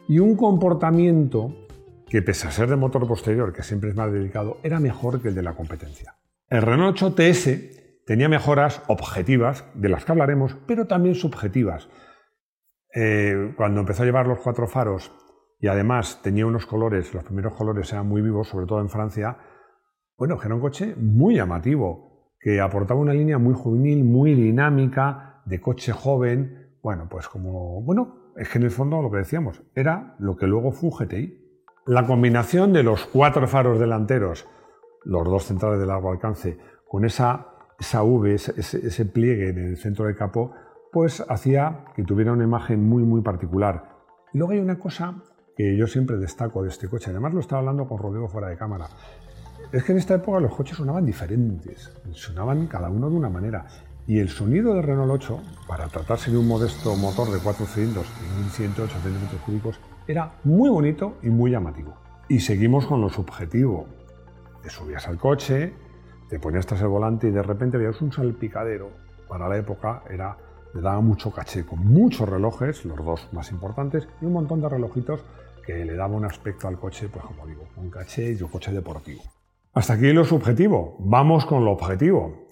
Y 0.08 0.20
un 0.20 0.36
comportamiento 0.36 1.68
que, 2.08 2.22
pese 2.22 2.48
a 2.48 2.52
ser 2.52 2.70
de 2.70 2.76
motor 2.76 3.08
posterior, 3.08 3.52
que 3.54 3.64
siempre 3.64 3.90
es 3.90 3.96
más 3.96 4.12
delicado, 4.12 4.58
era 4.64 4.80
mejor 4.80 5.22
que 5.22 5.30
el 5.30 5.36
de 5.36 5.42
la 5.42 5.54
competencia. 5.54 6.16
El 6.48 6.62
Renault 6.62 7.02
8 7.02 7.16
TS 7.16 8.06
tenía 8.06 8.30
mejoras 8.30 8.84
objetivas, 8.88 9.66
de 9.74 9.90
las 9.90 10.06
que 10.06 10.12
hablaremos, 10.12 10.56
pero 10.68 10.86
también 10.86 11.16
subjetivas. 11.16 11.90
Eh, 12.94 13.54
cuando 13.58 13.82
empezó 13.82 14.04
a 14.04 14.06
llevar 14.06 14.28
los 14.28 14.40
cuatro 14.40 14.68
faros 14.68 15.12
y 15.60 15.68
además 15.68 16.22
tenía 16.22 16.46
unos 16.46 16.66
colores, 16.66 17.14
los 17.14 17.24
primeros 17.24 17.54
colores 17.54 17.92
eran 17.92 18.08
muy 18.08 18.22
vivos, 18.22 18.48
sobre 18.48 18.68
todo 18.68 18.80
en 18.80 18.90
Francia, 18.90 19.38
bueno, 20.18 20.38
era 20.44 20.56
un 20.56 20.62
coche 20.62 20.96
muy 20.96 21.36
llamativo, 21.36 22.34
que 22.40 22.62
aportaba 22.62 23.00
una 23.00 23.14
línea 23.14 23.38
muy 23.38 23.54
juvenil, 23.54 24.04
muy 24.04 24.34
dinámica, 24.34 25.42
de 25.46 25.60
coche 25.60 25.92
joven. 25.92 26.78
Bueno, 26.82 27.08
pues 27.10 27.28
como, 27.28 27.82
bueno, 27.82 28.32
es 28.38 28.50
que 28.50 28.58
en 28.58 28.66
el 28.66 28.72
fondo 28.72 29.02
lo 29.02 29.12
que 29.12 29.18
decíamos, 29.18 29.64
era 29.74 30.16
lo 30.20 30.36
que 30.36 30.48
luego 30.48 30.72
fue 30.72 30.90
un 30.90 30.98
GTI. 30.98 31.42
La 31.88 32.06
combinación 32.06 32.74
de 32.74 32.84
los 32.84 33.06
cuatro 33.06 33.48
faros 33.48 33.80
delanteros, 33.80 34.48
los 35.04 35.26
dos 35.26 35.46
centrales 35.46 35.80
de 35.80 35.86
largo 35.86 36.12
alcance, 36.12 36.58
con 36.88 37.06
esa, 37.06 37.48
esa 37.80 38.04
V, 38.04 38.34
ese, 38.34 39.06
pliegue 39.06 39.50
en 39.50 39.58
el 39.58 39.78
centro 39.78 40.06
del 40.06 40.16
capó, 40.16 40.54
pues 40.92 41.24
hacía 41.28 41.86
que 41.96 42.04
tuviera 42.04 42.32
una 42.32 42.44
imagen 42.44 42.88
muy, 42.88 43.04
muy 43.04 43.22
particular. 43.22 43.90
Luego 44.34 44.54
hay 44.54 44.60
una 44.60 44.80
cosa 44.80 45.22
que 45.56 45.78
yo 45.78 45.88
siempre 45.88 46.18
destaco 46.18 46.64
de 46.64 46.70
este 46.70 46.88
coche, 46.90 47.12
además 47.12 47.34
lo 47.34 47.40
estaba 47.40 47.60
hablando 47.60 47.88
con 47.88 47.98
Rodrigo 47.98 48.28
fuera 48.28 48.50
de 48.50 48.58
cámara, 48.58 48.88
es 49.72 49.84
que 49.84 49.92
en 49.92 49.98
esta 49.98 50.16
época 50.16 50.40
los 50.40 50.54
coches 50.54 50.78
sonaban 50.78 51.06
diferentes, 51.06 51.92
sonaban 52.12 52.68
cada 52.68 52.90
uno 52.90 53.10
de 53.10 53.16
una 53.16 53.30
manera. 53.30 53.66
Y 54.08 54.20
el 54.20 54.30
sonido 54.30 54.74
del 54.74 54.84
Renault 54.84 55.12
8, 55.12 55.42
para 55.68 55.88
tratarse 55.88 56.30
de 56.30 56.38
un 56.38 56.48
modesto 56.48 56.96
motor 56.96 57.32
de 57.32 57.40
4 57.40 57.66
cilindros 57.66 58.06
y 58.22 58.42
1108 58.42 59.00
centímetros 59.00 59.42
cúbicos, 59.42 59.80
era 60.08 60.34
muy 60.44 60.70
bonito 60.70 61.18
y 61.24 61.30
muy 61.30 61.52
llamativo. 61.52 61.96
Y 62.30 62.40
seguimos 62.40 62.86
con 62.86 63.02
lo 63.02 63.10
subjetivo. 63.10 63.88
Te 64.62 64.70
subías 64.70 65.08
al 65.08 65.18
coche, 65.18 65.74
te 66.30 66.40
ponías 66.40 66.66
tras 66.66 66.82
el 66.82 66.88
volante 66.88 67.28
y 67.28 67.32
de 67.32 67.42
repente 67.42 67.78
veías 67.78 68.00
un 68.02 68.12
salpicadero. 68.12 68.92
Para 69.28 69.50
la 69.50 69.58
época 69.58 70.04
era, 70.10 70.38
le 70.74 70.82
daba 70.82 71.02
mucho 71.02 71.32
caché, 71.32 71.66
con 71.66 71.80
muchos 71.80 72.30
relojes, 72.30 72.86
los 72.86 73.04
dos 73.04 73.28
más 73.32 73.52
importantes, 73.52 74.08
y 74.22 74.26
un 74.26 74.34
montón 74.34 74.62
de 74.62 74.70
relojitos 74.70 75.24
que 75.66 75.84
le 75.84 75.96
daba 75.96 76.16
un 76.16 76.26
aspecto 76.26 76.68
al 76.68 76.80
coche, 76.80 77.10
pues 77.10 77.26
como 77.26 77.48
digo, 77.48 77.68
un 77.78 77.90
caché 77.90 78.34
y 78.34 78.42
un 78.42 78.50
coche 78.50 78.72
deportivo. 78.72 79.24
Hasta 79.76 79.96
aquí 79.96 80.14
lo 80.14 80.24
subjetivo. 80.24 80.96
Vamos 81.00 81.46
con 81.46 81.66
lo 81.66 81.72
objetivo. 81.72 82.48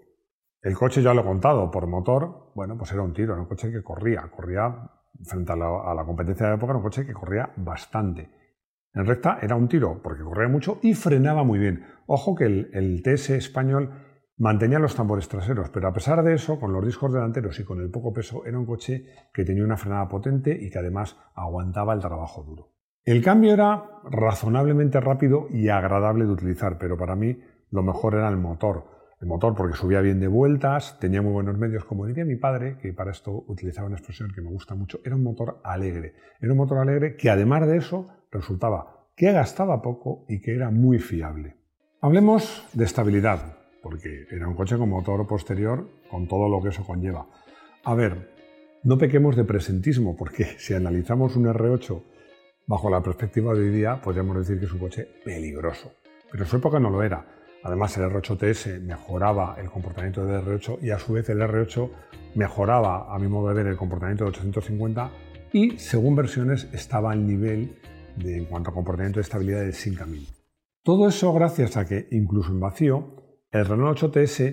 El 0.61 0.75
coche 0.75 1.01
ya 1.01 1.13
lo 1.13 1.21
he 1.21 1.23
contado, 1.23 1.71
por 1.71 1.87
motor, 1.87 2.51
bueno, 2.53 2.77
pues 2.77 2.91
era 2.91 3.01
un 3.01 3.13
tiro, 3.13 3.31
era 3.31 3.41
un 3.41 3.47
coche 3.47 3.71
que 3.71 3.81
corría, 3.81 4.29
corría 4.29 4.91
frente 5.23 5.53
a 5.53 5.55
la, 5.55 6.03
competencia 6.05 6.47
de 6.47 6.55
época, 6.55 6.71
era 6.71 6.77
un 6.79 6.83
coche 6.83 7.05
que 7.05 7.13
corría 7.13 7.53
bastante. 7.55 8.29
En 8.93 9.05
recta 9.05 9.39
era 9.41 9.55
un 9.55 9.69
tiro, 9.69 10.01
porque 10.03 10.21
corría 10.21 10.49
mucho 10.49 10.79
y 10.81 10.95
frenaba 10.95 11.45
muy 11.45 11.59
bien. 11.59 11.85
Ojo 12.07 12.35
que 12.35 12.43
el, 12.43 12.69
el 12.73 13.01
TS 13.01 13.29
español 13.29 13.93
mantenía 14.35 14.79
los 14.79 14.93
tambores 14.93 15.29
traseros, 15.29 15.69
pero 15.69 15.87
a 15.87 15.93
pesar 15.93 16.23
de 16.23 16.33
eso, 16.33 16.59
con 16.59 16.73
los 16.73 16.85
discos 16.85 17.13
delanteros 17.13 17.57
y 17.57 17.63
con 17.63 17.79
el 17.79 17.89
poco 17.89 18.11
peso, 18.11 18.45
era 18.45 18.59
un 18.59 18.65
coche 18.65 19.05
que 19.33 19.45
tenía 19.45 19.63
una 19.63 19.77
frenada 19.77 20.09
potente 20.09 20.57
y 20.59 20.69
que 20.69 20.79
además 20.79 21.15
aguantaba 21.35 21.93
el 21.93 22.01
trabajo 22.01 22.43
duro. 22.43 22.72
El 23.05 23.21
cambio 23.21 23.53
era 23.53 23.83
razonablemente 24.05 25.01
rápido 25.01 25.47
y 25.49 25.67
agradable 25.67 26.23
de 26.23 26.31
utilizar, 26.31 26.77
pero 26.77 26.97
para 26.97 27.17
mí 27.17 27.37
lo 27.69 27.83
mejor 27.83 28.15
era 28.15 28.29
el 28.29 28.37
motor. 28.37 28.85
El 29.19 29.27
motor 29.27 29.53
porque 29.55 29.75
subía 29.75 29.99
bien 29.99 30.21
de 30.21 30.29
vueltas, 30.29 30.97
tenía 31.01 31.21
muy 31.21 31.33
buenos 31.33 31.57
medios, 31.57 31.83
como 31.83 32.05
diría 32.05 32.23
mi 32.23 32.37
padre, 32.37 32.77
que 32.77 32.93
para 32.93 33.11
esto 33.11 33.43
utilizaba 33.47 33.87
una 33.87 33.97
expresión 33.97 34.31
que 34.33 34.41
me 34.41 34.49
gusta 34.49 34.73
mucho, 34.75 35.01
era 35.03 35.17
un 35.17 35.23
motor 35.23 35.59
alegre. 35.65 36.13
Era 36.39 36.53
un 36.53 36.57
motor 36.57 36.77
alegre 36.77 37.17
que 37.17 37.29
además 37.29 37.67
de 37.67 37.75
eso 37.75 38.05
resultaba 38.31 39.09
que 39.17 39.33
gastaba 39.33 39.81
poco 39.81 40.23
y 40.29 40.39
que 40.39 40.55
era 40.55 40.71
muy 40.71 40.97
fiable. 40.97 41.57
Hablemos 41.99 42.65
de 42.71 42.85
estabilidad, 42.85 43.57
porque 43.81 44.27
era 44.31 44.47
un 44.47 44.55
coche 44.55 44.77
con 44.77 44.87
motor 44.87 45.27
posterior 45.27 45.89
con 46.09 46.29
todo 46.29 46.47
lo 46.47 46.61
que 46.61 46.69
eso 46.69 46.85
conlleva. 46.85 47.27
A 47.83 47.95
ver, 47.95 48.31
no 48.83 48.97
pequemos 48.97 49.35
de 49.35 49.43
presentismo, 49.43 50.15
porque 50.15 50.45
si 50.57 50.73
analizamos 50.73 51.35
un 51.35 51.47
R8 51.47 52.13
Bajo 52.65 52.89
la 52.89 53.01
perspectiva 53.01 53.53
de 53.53 53.59
hoy 53.59 53.69
día, 53.71 53.99
podríamos 54.01 54.37
decir 54.37 54.57
que 54.57 54.65
es 54.65 54.71
un 54.71 54.79
coche 54.79 55.05
peligroso, 55.25 55.91
pero 56.31 56.45
su 56.45 56.55
época 56.55 56.79
no 56.79 56.89
lo 56.89 57.03
era. 57.03 57.25
Además, 57.61 57.97
el 57.97 58.05
R8 58.05 58.37
TS 58.37 58.81
mejoraba 58.81 59.57
el 59.59 59.69
comportamiento 59.69 60.25
del 60.25 60.41
R8 60.45 60.81
y 60.81 60.91
a 60.91 60.97
su 60.97 61.11
vez 61.11 61.27
el 61.29 61.41
R8 61.41 61.89
mejoraba, 62.35 63.13
a 63.13 63.19
mi 63.19 63.27
modo 63.27 63.49
de 63.49 63.55
ver, 63.55 63.67
el 63.67 63.75
comportamiento 63.75 64.23
del 64.23 64.33
850 64.33 65.11
y, 65.51 65.77
según 65.77 66.15
versiones, 66.15 66.69
estaba 66.71 67.11
al 67.11 67.27
nivel 67.27 67.79
de, 68.15 68.37
en 68.37 68.45
cuanto 68.45 68.71
a 68.71 68.73
comportamiento 68.73 69.19
de 69.19 69.23
estabilidad 69.23 69.59
del 69.59 69.73
5000. 69.73 70.25
Todo 70.83 71.09
eso 71.09 71.33
gracias 71.33 71.75
a 71.75 71.85
que, 71.85 72.07
incluso 72.11 72.51
en 72.51 72.61
vacío, 72.61 73.15
el 73.51 73.65
Renault 73.65 74.01
8 74.01 74.11
TS 74.11 74.43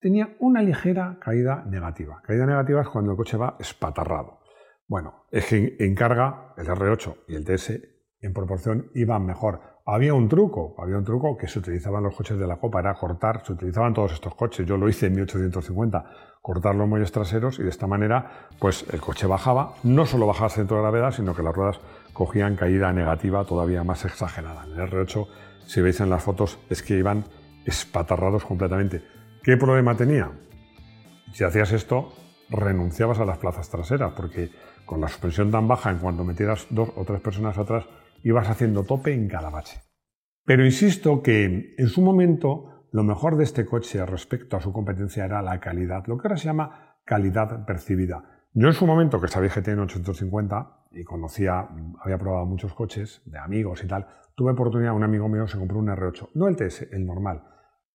tenía 0.00 0.34
una 0.40 0.60
ligera 0.60 1.18
caída 1.20 1.64
negativa. 1.66 2.20
Caída 2.24 2.46
negativa 2.46 2.82
es 2.82 2.88
cuando 2.88 3.12
el 3.12 3.16
coche 3.16 3.36
va 3.36 3.56
espatarrado. 3.60 4.43
Bueno, 4.86 5.26
es 5.30 5.46
que 5.46 5.76
en 5.78 5.94
carga 5.94 6.54
el 6.56 6.66
R8 6.66 7.16
y 7.28 7.36
el 7.36 7.44
TS 7.44 7.80
en 8.20 8.32
proporción 8.32 8.90
iban 8.94 9.24
mejor. 9.24 9.60
Había 9.86 10.14
un 10.14 10.28
truco, 10.28 10.74
había 10.78 10.96
un 10.96 11.04
truco 11.04 11.36
que 11.36 11.46
se 11.46 11.58
utilizaba 11.58 11.98
en 11.98 12.04
los 12.04 12.14
coches 12.14 12.38
de 12.38 12.46
la 12.46 12.56
Copa, 12.56 12.80
era 12.80 12.94
cortar, 12.94 13.44
se 13.44 13.52
utilizaban 13.52 13.92
todos 13.92 14.12
estos 14.12 14.34
coches, 14.34 14.66
yo 14.66 14.78
lo 14.78 14.88
hice 14.88 15.06
en 15.06 15.14
1850, 15.14 16.04
cortar 16.40 16.74
los 16.74 16.88
muelles 16.88 17.12
traseros 17.12 17.58
y 17.58 17.62
de 17.62 17.68
esta 17.68 17.86
manera 17.86 18.48
pues 18.58 18.86
el 18.92 19.00
coche 19.00 19.26
bajaba, 19.26 19.74
no 19.82 20.06
solo 20.06 20.26
bajaba 20.26 20.46
el 20.46 20.52
centro 20.52 20.76
de 20.76 20.82
gravedad, 20.82 21.10
sino 21.12 21.34
que 21.34 21.42
las 21.42 21.54
ruedas 21.54 21.80
cogían 22.14 22.56
caída 22.56 22.92
negativa 22.92 23.44
todavía 23.44 23.84
más 23.84 24.04
exagerada. 24.04 24.64
En 24.64 24.72
el 24.72 24.90
R8, 24.90 25.26
si 25.66 25.80
veis 25.82 26.00
en 26.00 26.10
las 26.10 26.22
fotos, 26.22 26.58
es 26.70 26.82
que 26.82 26.96
iban 26.96 27.24
espatarrados 27.66 28.44
completamente. 28.44 29.02
¿Qué 29.42 29.56
problema 29.56 29.96
tenía? 29.96 30.30
Si 31.32 31.44
hacías 31.44 31.72
esto, 31.72 32.12
renunciabas 32.48 33.18
a 33.18 33.24
las 33.24 33.38
plazas 33.38 33.68
traseras, 33.68 34.12
porque 34.12 34.50
con 34.84 35.00
la 35.00 35.08
suspensión 35.08 35.50
tan 35.50 35.68
baja, 35.68 35.90
en 35.90 35.98
cuanto 35.98 36.24
metieras 36.24 36.66
dos 36.70 36.90
o 36.96 37.04
tres 37.04 37.20
personas 37.20 37.58
atrás, 37.58 37.84
ibas 38.22 38.48
haciendo 38.48 38.84
tope 38.84 39.12
en 39.12 39.28
cada 39.28 39.50
bache. 39.50 39.80
Pero 40.44 40.64
insisto 40.64 41.22
que 41.22 41.74
en 41.76 41.88
su 41.88 42.02
momento 42.02 42.88
lo 42.92 43.02
mejor 43.02 43.36
de 43.36 43.44
este 43.44 43.66
coche 43.66 44.04
respecto 44.06 44.56
a 44.56 44.60
su 44.60 44.72
competencia 44.72 45.24
era 45.24 45.42
la 45.42 45.58
calidad, 45.58 46.04
lo 46.06 46.16
que 46.16 46.28
ahora 46.28 46.36
se 46.36 46.44
llama 46.44 46.98
calidad 47.04 47.64
percibida. 47.66 48.46
Yo 48.52 48.68
en 48.68 48.74
su 48.74 48.86
momento, 48.86 49.20
que 49.20 49.26
sabía 49.26 49.50
que 49.50 49.72
un 49.72 49.80
850 49.80 50.84
y 50.92 51.02
conocía, 51.02 51.68
había 52.00 52.18
probado 52.18 52.46
muchos 52.46 52.72
coches 52.72 53.20
de 53.24 53.38
amigos 53.38 53.82
y 53.82 53.88
tal, 53.88 54.06
tuve 54.36 54.52
oportunidad, 54.52 54.94
un 54.94 55.02
amigo 55.02 55.28
mío 55.28 55.48
se 55.48 55.58
compró 55.58 55.78
un 55.78 55.88
R8, 55.88 56.30
no 56.34 56.46
el 56.46 56.56
TS, 56.56 56.92
el 56.92 57.04
normal. 57.04 57.42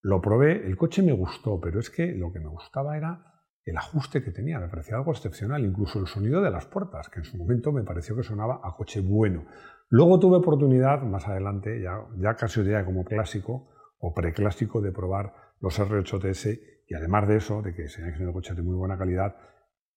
Lo 0.01 0.19
probé, 0.21 0.65
el 0.67 0.75
coche 0.75 1.01
me 1.01 1.13
gustó, 1.13 1.61
pero 1.61 1.79
es 1.79 1.89
que 1.89 2.13
lo 2.13 2.33
que 2.33 2.39
me 2.39 2.49
gustaba 2.49 2.97
era 2.97 3.28
el 3.69 3.77
ajuste 3.77 4.23
que 4.23 4.31
tenía, 4.31 4.59
me 4.59 4.67
parecía 4.67 4.95
algo 4.95 5.11
excepcional, 5.11 5.63
incluso 5.63 5.99
el 5.99 6.07
sonido 6.07 6.41
de 6.41 6.51
las 6.51 6.65
puertas, 6.65 7.09
que 7.09 7.19
en 7.19 7.25
su 7.25 7.37
momento 7.37 7.71
me 7.71 7.83
pareció 7.83 8.15
que 8.15 8.23
sonaba 8.23 8.61
a 8.63 8.75
coche 8.75 9.01
bueno. 9.01 9.45
Luego 9.89 10.19
tuve 10.19 10.37
oportunidad, 10.37 11.01
más 11.01 11.27
adelante, 11.27 11.81
ya, 11.81 11.99
ya 12.17 12.35
casi 12.35 12.61
diría 12.61 12.85
como 12.85 13.03
clásico 13.03 13.69
o 13.99 14.13
preclásico, 14.13 14.81
de 14.81 14.91
probar 14.91 15.33
los 15.59 15.79
R8 15.79 16.19
TS 16.21 16.59
y 16.87 16.93
además 16.95 17.27
de 17.27 17.37
eso, 17.37 17.61
de 17.61 17.73
que 17.73 17.87
sean 17.87 18.13
siendo 18.15 18.33
coches 18.33 18.55
de 18.55 18.63
muy 18.63 18.75
buena 18.75 18.97
calidad, 18.97 19.35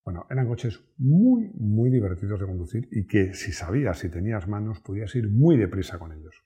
bueno, 0.05 0.25
eran 0.29 0.47
coches 0.47 0.83
muy, 0.97 1.49
muy 1.55 1.89
divertidos 1.89 2.39
de 2.39 2.45
conducir 2.45 2.89
y 2.91 3.07
que 3.07 3.33
si 3.33 3.53
sabías, 3.53 3.99
si 3.99 4.09
tenías 4.09 4.47
manos, 4.47 4.81
podías 4.81 5.15
ir 5.15 5.29
muy 5.29 5.57
deprisa 5.57 5.97
con 5.97 6.11
ellos. 6.11 6.43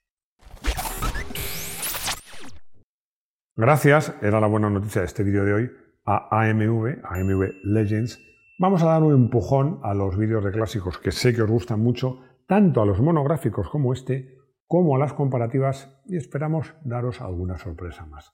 Gracias, 3.56 4.14
era 4.22 4.40
la 4.40 4.46
buena 4.46 4.70
noticia 4.70 5.00
de 5.00 5.06
este 5.06 5.24
vídeo 5.24 5.44
de 5.44 5.52
hoy, 5.52 5.70
a 6.10 6.40
AMV, 6.40 7.02
AMV 7.04 7.64
Legends, 7.64 8.18
vamos 8.58 8.82
a 8.82 8.86
dar 8.86 9.02
un 9.02 9.12
empujón 9.12 9.78
a 9.82 9.92
los 9.92 10.16
vídeos 10.16 10.42
de 10.42 10.52
clásicos 10.52 10.96
que 10.96 11.12
sé 11.12 11.34
que 11.34 11.42
os 11.42 11.50
gustan 11.50 11.80
mucho, 11.80 12.20
tanto 12.46 12.80
a 12.80 12.86
los 12.86 13.02
monográficos 13.02 13.68
como 13.68 13.92
este, 13.92 14.38
como 14.66 14.96
a 14.96 14.98
las 14.98 15.12
comparativas 15.12 16.00
y 16.06 16.16
esperamos 16.16 16.74
daros 16.82 17.20
alguna 17.20 17.58
sorpresa 17.58 18.06
más. 18.06 18.32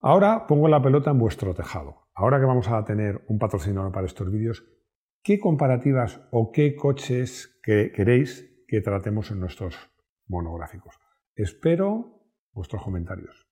Ahora 0.00 0.46
pongo 0.46 0.68
la 0.68 0.82
pelota 0.82 1.10
en 1.10 1.18
vuestro 1.18 1.52
tejado. 1.52 2.08
Ahora 2.14 2.40
que 2.40 2.46
vamos 2.46 2.68
a 2.68 2.82
tener 2.86 3.22
un 3.28 3.38
patrocinador 3.38 3.92
para 3.92 4.06
estos 4.06 4.32
vídeos, 4.32 4.64
¿qué 5.22 5.38
comparativas 5.38 6.26
o 6.30 6.50
qué 6.50 6.74
coches 6.74 7.60
que 7.62 7.92
queréis 7.92 8.64
que 8.66 8.80
tratemos 8.80 9.30
en 9.30 9.40
nuestros 9.40 9.76
monográficos? 10.28 10.98
Espero 11.36 12.22
vuestros 12.54 12.82
comentarios. 12.82 13.51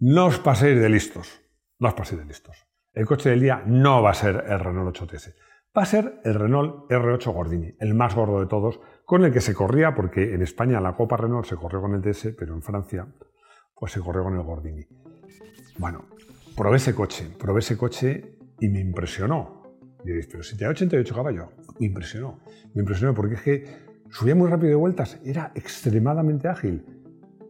No 0.00 0.26
os 0.26 0.38
paséis 0.38 0.78
de 0.78 0.88
listos. 0.88 1.42
No 1.80 1.88
os 1.88 1.94
paséis 1.94 2.20
de 2.20 2.26
listos. 2.26 2.68
El 2.94 3.04
coche 3.04 3.30
del 3.30 3.40
día 3.40 3.64
no 3.66 4.00
va 4.00 4.10
a 4.10 4.14
ser 4.14 4.44
el 4.46 4.60
Renault 4.60 4.96
8TS. 4.96 5.34
Va 5.76 5.82
a 5.82 5.86
ser 5.86 6.20
el 6.22 6.34
Renault 6.34 6.88
R8 6.88 7.32
Gordini, 7.32 7.74
el 7.80 7.94
más 7.94 8.14
gordo 8.14 8.38
de 8.38 8.46
todos, 8.46 8.78
con 9.04 9.24
el 9.24 9.32
que 9.32 9.40
se 9.40 9.54
corría, 9.54 9.96
porque 9.96 10.34
en 10.34 10.42
España 10.42 10.80
la 10.80 10.94
Copa 10.94 11.16
Renault 11.16 11.46
se 11.46 11.56
corrió 11.56 11.80
con 11.80 11.96
el 11.96 12.00
TS, 12.00 12.28
pero 12.38 12.54
en 12.54 12.62
Francia 12.62 13.08
pues 13.74 13.90
se 13.90 13.98
corrió 13.98 14.22
con 14.22 14.36
el 14.36 14.42
Gordini. 14.42 14.86
Bueno, 15.78 16.04
probé 16.56 16.76
ese 16.76 16.94
coche, 16.94 17.28
probé 17.36 17.58
ese 17.58 17.76
coche 17.76 18.38
y 18.60 18.68
me 18.68 18.78
impresionó. 18.78 19.62
Y 20.04 20.08
diréis, 20.08 20.28
pero 20.28 20.44
si 20.44 20.56
tenía 20.56 20.70
88 20.70 21.12
caballos, 21.12 21.48
me 21.80 21.86
impresionó. 21.86 22.38
Me 22.72 22.82
impresionó 22.82 23.14
porque 23.14 23.34
es 23.34 23.42
que 23.42 23.76
subía 24.10 24.36
muy 24.36 24.48
rápido 24.48 24.70
de 24.70 24.76
vueltas, 24.76 25.20
era 25.24 25.50
extremadamente 25.56 26.46
ágil 26.46 26.84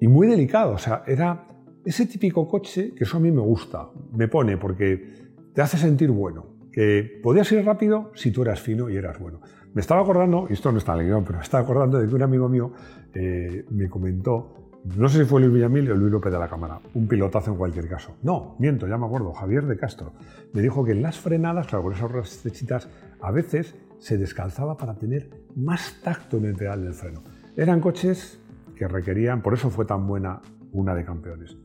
y 0.00 0.08
muy 0.08 0.28
delicado. 0.28 0.72
O 0.72 0.78
sea, 0.78 1.02
era 1.06 1.46
ese 1.88 2.04
típico 2.04 2.46
coche 2.46 2.92
que 2.94 3.04
eso 3.04 3.16
a 3.16 3.20
mí 3.20 3.32
me 3.32 3.40
gusta, 3.40 3.88
me 4.12 4.28
pone, 4.28 4.58
porque 4.58 5.30
te 5.54 5.62
hace 5.62 5.78
sentir 5.78 6.10
bueno, 6.10 6.44
que 6.70 7.20
podías 7.22 7.50
ir 7.52 7.64
rápido 7.64 8.12
si 8.14 8.30
tú 8.30 8.42
eras 8.42 8.60
fino 8.60 8.90
y 8.90 8.96
eras 8.96 9.18
bueno. 9.18 9.40
Me 9.72 9.80
estaba 9.80 10.02
acordando, 10.02 10.46
y 10.50 10.52
esto 10.52 10.70
no 10.70 10.78
está 10.78 10.92
en 11.00 11.24
pero 11.24 11.38
me 11.38 11.44
estaba 11.44 11.64
acordando 11.64 11.98
de 11.98 12.06
que 12.06 12.14
un 12.14 12.22
amigo 12.22 12.48
mío 12.48 12.72
eh, 13.14 13.64
me 13.70 13.88
comentó, 13.88 14.70
no 14.96 15.08
sé 15.08 15.20
si 15.20 15.24
fue 15.24 15.40
Luis 15.40 15.54
Villamil 15.54 15.90
o 15.90 15.94
Luis 15.94 16.12
López 16.12 16.30
de 16.30 16.38
la 16.38 16.46
Cámara, 16.46 16.78
un 16.92 17.08
pilotazo 17.08 17.52
en 17.52 17.56
cualquier 17.56 17.88
caso. 17.88 18.16
No, 18.22 18.56
miento, 18.58 18.86
ya 18.86 18.98
me 18.98 19.06
acuerdo, 19.06 19.32
Javier 19.32 19.64
de 19.66 19.78
Castro. 19.78 20.12
Me 20.52 20.60
dijo 20.60 20.84
que 20.84 20.92
en 20.92 21.00
las 21.00 21.18
frenadas, 21.18 21.68
claro, 21.68 21.84
con 21.84 21.94
esas 21.94 22.10
ruedas 22.10 22.32
estrechitas, 22.32 22.88
a 23.22 23.30
veces 23.30 23.74
se 23.98 24.18
descalzaba 24.18 24.76
para 24.76 24.94
tener 24.94 25.30
más 25.56 26.00
tacto 26.02 26.36
en 26.36 26.44
el 26.44 26.54
pedal 26.54 26.84
del 26.84 26.92
freno. 26.92 27.22
Eran 27.56 27.80
coches 27.80 28.38
que 28.76 28.86
requerían, 28.86 29.40
por 29.40 29.54
eso 29.54 29.70
fue 29.70 29.86
tan 29.86 30.06
buena 30.06 30.42
una 30.72 30.94
de 30.94 31.04
campeones 31.04 31.56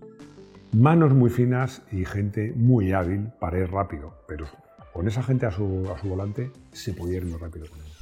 manos 0.73 1.13
muy 1.13 1.29
finas 1.29 1.81
y 1.91 2.05
gente 2.05 2.51
muy 2.55 2.93
hábil 2.93 3.29
para 3.39 3.59
ir 3.59 3.71
rápido, 3.71 4.13
pero 4.27 4.47
con 4.91 5.07
esa 5.07 5.23
gente 5.23 5.45
a 5.45 5.51
su, 5.51 5.89
a 5.93 5.99
su 5.99 6.09
volante 6.09 6.51
se 6.71 6.93
podía 6.93 7.17
ir 7.17 7.25
muy 7.25 7.39
rápido 7.39 7.67
con 7.69 7.79
ellos. 7.79 7.93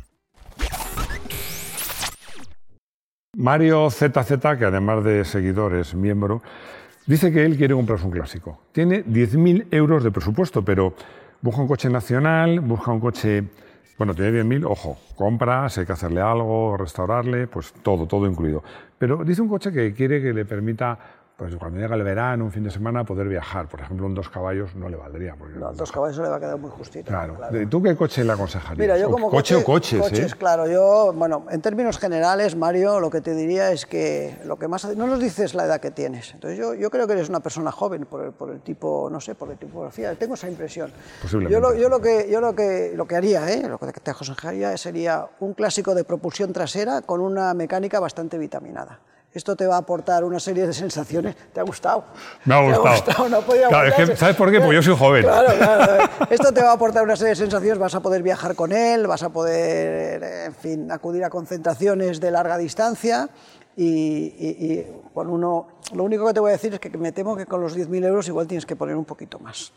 Mario 3.37 3.89
ZZ, 3.89 4.39
que 4.57 4.65
además 4.65 5.03
de 5.03 5.23
seguidor 5.25 5.75
es 5.75 5.95
miembro, 5.95 6.41
dice 7.07 7.31
que 7.31 7.45
él 7.45 7.57
quiere 7.57 7.73
comprarse 7.73 8.05
un 8.05 8.11
clásico. 8.11 8.61
Tiene 8.71 9.05
10.000 9.05 9.67
euros 9.71 10.03
de 10.03 10.11
presupuesto, 10.11 10.63
pero 10.63 10.93
busca 11.41 11.61
un 11.61 11.67
coche 11.67 11.89
nacional, 11.89 12.59
busca 12.59 12.91
un 12.91 12.99
coche... 12.99 13.43
Bueno, 13.97 14.15
tiene 14.15 14.43
10.000, 14.43 14.65
ojo, 14.67 14.97
compra, 15.15 15.69
si 15.69 15.81
hay 15.81 15.85
que 15.85 15.91
hacerle 15.93 16.21
algo, 16.21 16.75
restaurarle, 16.75 17.47
pues 17.47 17.71
todo, 17.83 18.07
todo 18.07 18.25
incluido. 18.25 18.63
Pero 18.97 19.23
dice 19.23 19.41
un 19.43 19.47
coche 19.47 19.71
que 19.71 19.93
quiere 19.93 20.21
que 20.21 20.33
le 20.33 20.43
permita 20.43 20.97
pues 21.41 21.55
cuando 21.55 21.79
llega 21.79 21.95
el 21.95 22.03
verano, 22.03 22.45
un 22.45 22.51
fin 22.51 22.63
de 22.63 22.69
semana, 22.69 23.03
poder 23.03 23.27
viajar. 23.27 23.67
Por 23.67 23.81
ejemplo, 23.81 24.05
un 24.05 24.13
dos 24.13 24.29
caballos 24.29 24.75
no 24.75 24.87
le 24.89 24.95
valdría. 24.95 25.33
Porque 25.35 25.57
no, 25.57 25.73
dos 25.73 25.91
caballos 25.91 26.19
le 26.19 26.29
va 26.29 26.35
a 26.35 26.39
quedar 26.39 26.59
muy 26.59 26.69
justito. 26.69 27.07
Claro. 27.07 27.35
¿Tú 27.67 27.81
qué 27.81 27.95
coche 27.95 28.23
le 28.23 28.33
aconsejarías? 28.33 28.77
Mira, 28.77 28.95
yo 28.95 29.09
como 29.09 29.27
coche, 29.27 29.55
o 29.55 29.63
coches, 29.63 29.99
coches, 29.99 30.33
¿eh? 30.33 30.35
claro. 30.37 30.67
Yo, 30.67 31.11
bueno, 31.15 31.47
en 31.49 31.59
términos 31.59 31.97
generales, 31.97 32.55
Mario, 32.55 32.99
lo 32.99 33.09
que 33.09 33.21
te 33.21 33.33
diría 33.33 33.71
es 33.71 33.87
que 33.87 34.37
lo 34.45 34.59
que 34.59 34.67
más 34.67 34.95
no 34.95 35.07
nos 35.07 35.19
dices 35.19 35.55
la 35.55 35.65
edad 35.65 35.81
que 35.81 35.89
tienes. 35.89 36.31
Entonces 36.35 36.59
yo, 36.59 36.75
yo 36.75 36.91
creo 36.91 37.07
que 37.07 37.13
eres 37.13 37.27
una 37.27 37.39
persona 37.39 37.71
joven 37.71 38.05
por 38.05 38.23
el, 38.23 38.33
por 38.33 38.51
el 38.51 38.61
tipo, 38.61 39.09
no 39.11 39.19
sé, 39.19 39.33
por 39.33 39.49
la 39.49 39.55
tipografía. 39.55 40.13
Tengo 40.13 40.35
esa 40.35 40.47
impresión. 40.47 40.91
Posiblemente. 41.23 41.55
Yo 41.55 41.59
lo, 41.59 41.73
yo 41.73 41.89
lo 41.89 41.99
que 42.01 42.29
yo 42.31 42.39
lo 42.39 42.53
que 42.53 42.93
lo 42.95 43.07
que 43.07 43.15
haría, 43.15 43.51
¿eh? 43.51 43.67
lo 43.67 43.79
que 43.79 43.91
te 43.93 44.11
aconsejaría 44.11 44.77
sería 44.77 45.25
un 45.39 45.55
clásico 45.55 45.95
de 45.95 46.03
propulsión 46.03 46.53
trasera 46.53 47.01
con 47.01 47.19
una 47.19 47.51
mecánica 47.55 47.99
bastante 47.99 48.37
vitaminada. 48.37 48.99
Esto 49.33 49.55
te 49.55 49.65
va 49.65 49.75
a 49.75 49.79
aportar 49.79 50.25
una 50.25 50.39
serie 50.39 50.67
de 50.67 50.73
sensaciones. 50.73 51.35
¿Te 51.53 51.61
ha 51.61 51.63
gustado? 51.63 52.03
Me 52.43 52.53
ha 52.53 52.77
gustado. 52.77 53.29
No 53.29 53.41
podía 53.41 53.69
claro, 53.69 54.15
¿Sabes 54.17 54.35
por 54.35 54.51
qué? 54.51 54.59
Porque 54.59 54.75
yo 54.75 54.83
soy 54.83 54.97
joven. 54.97 55.23
Claro, 55.23 55.57
claro. 55.57 56.09
Esto 56.29 56.51
te 56.51 56.61
va 56.61 56.71
a 56.71 56.73
aportar 56.73 57.03
una 57.03 57.15
serie 57.15 57.29
de 57.29 57.35
sensaciones. 57.37 57.79
Vas 57.79 57.95
a 57.95 58.01
poder 58.01 58.23
viajar 58.23 58.55
con 58.55 58.73
él, 58.73 59.07
vas 59.07 59.23
a 59.23 59.29
poder, 59.29 60.21
en 60.47 60.53
fin, 60.53 60.91
acudir 60.91 61.23
a 61.23 61.29
concentraciones 61.29 62.19
de 62.19 62.31
larga 62.31 62.57
distancia. 62.57 63.29
Y, 63.77 64.83
con 65.13 65.29
uno, 65.29 65.79
lo 65.93 66.03
único 66.03 66.27
que 66.27 66.33
te 66.33 66.39
voy 66.41 66.49
a 66.49 66.53
decir 66.53 66.73
es 66.73 66.79
que 66.81 66.89
me 66.97 67.13
temo 67.13 67.37
que 67.37 67.45
con 67.45 67.61
los 67.61 67.77
10.000 67.77 68.05
euros 68.05 68.27
igual 68.27 68.47
tienes 68.47 68.65
que 68.65 68.75
poner 68.75 68.95
un 68.95 69.05
poquito 69.05 69.39
más. 69.39 69.71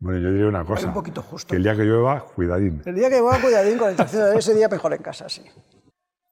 Bueno, 0.00 0.20
yo 0.20 0.30
diría 0.30 0.46
una 0.48 0.64
cosa. 0.64 0.86
Un 0.86 0.92
poquito 0.92 1.22
justo. 1.22 1.50
Que 1.50 1.56
el 1.56 1.62
día 1.62 1.74
que 1.74 1.82
llueva, 1.82 2.24
cuidadín. 2.34 2.82
El 2.84 2.94
día 2.94 3.08
que 3.08 3.16
llueva, 3.16 3.40
cuidadín 3.40 3.78
con 3.78 3.88
el 3.88 3.96
tracción. 3.96 4.36
Ese 4.36 4.54
día 4.54 4.68
mejor 4.68 4.92
en 4.92 5.02
casa, 5.02 5.28
sí. 5.28 5.42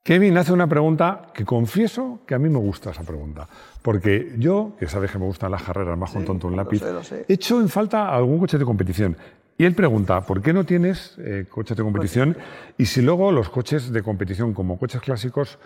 Kevin 0.06 0.38
hace 0.38 0.52
una 0.52 0.68
pregunta 0.68 1.32
que 1.34 1.44
confieso 1.44 2.20
que 2.24 2.36
a 2.36 2.38
mí 2.38 2.48
me 2.48 2.60
gusta 2.60 2.90
esa 2.92 3.02
pregunta. 3.02 3.48
Porque 3.82 4.36
yo, 4.38 4.76
que 4.78 4.86
sabes 4.86 5.10
que 5.10 5.18
me 5.18 5.24
gustan 5.24 5.50
las 5.50 5.64
carreras 5.64 5.98
más 5.98 6.12
con 6.12 6.24
tonto 6.24 6.46
un 6.46 6.54
lápiz, 6.54 6.80
he 7.26 7.32
hecho 7.32 7.60
en 7.60 7.68
falta 7.68 8.14
algún 8.14 8.38
coche 8.38 8.56
de 8.56 8.64
competición. 8.64 9.16
Y 9.58 9.64
él 9.64 9.74
pregunta, 9.74 10.20
¿por 10.20 10.40
qué 10.40 10.52
no 10.52 10.62
tienes 10.62 11.16
eh, 11.18 11.46
coches 11.50 11.76
de 11.76 11.82
competición? 11.82 12.36
Y 12.78 12.86
si 12.86 13.02
luego 13.02 13.32
los 13.32 13.48
coches 13.48 13.90
de 13.90 14.00
competición 14.04 14.54
como 14.54 14.78
coches 14.78 15.00
clásicos 15.00 15.58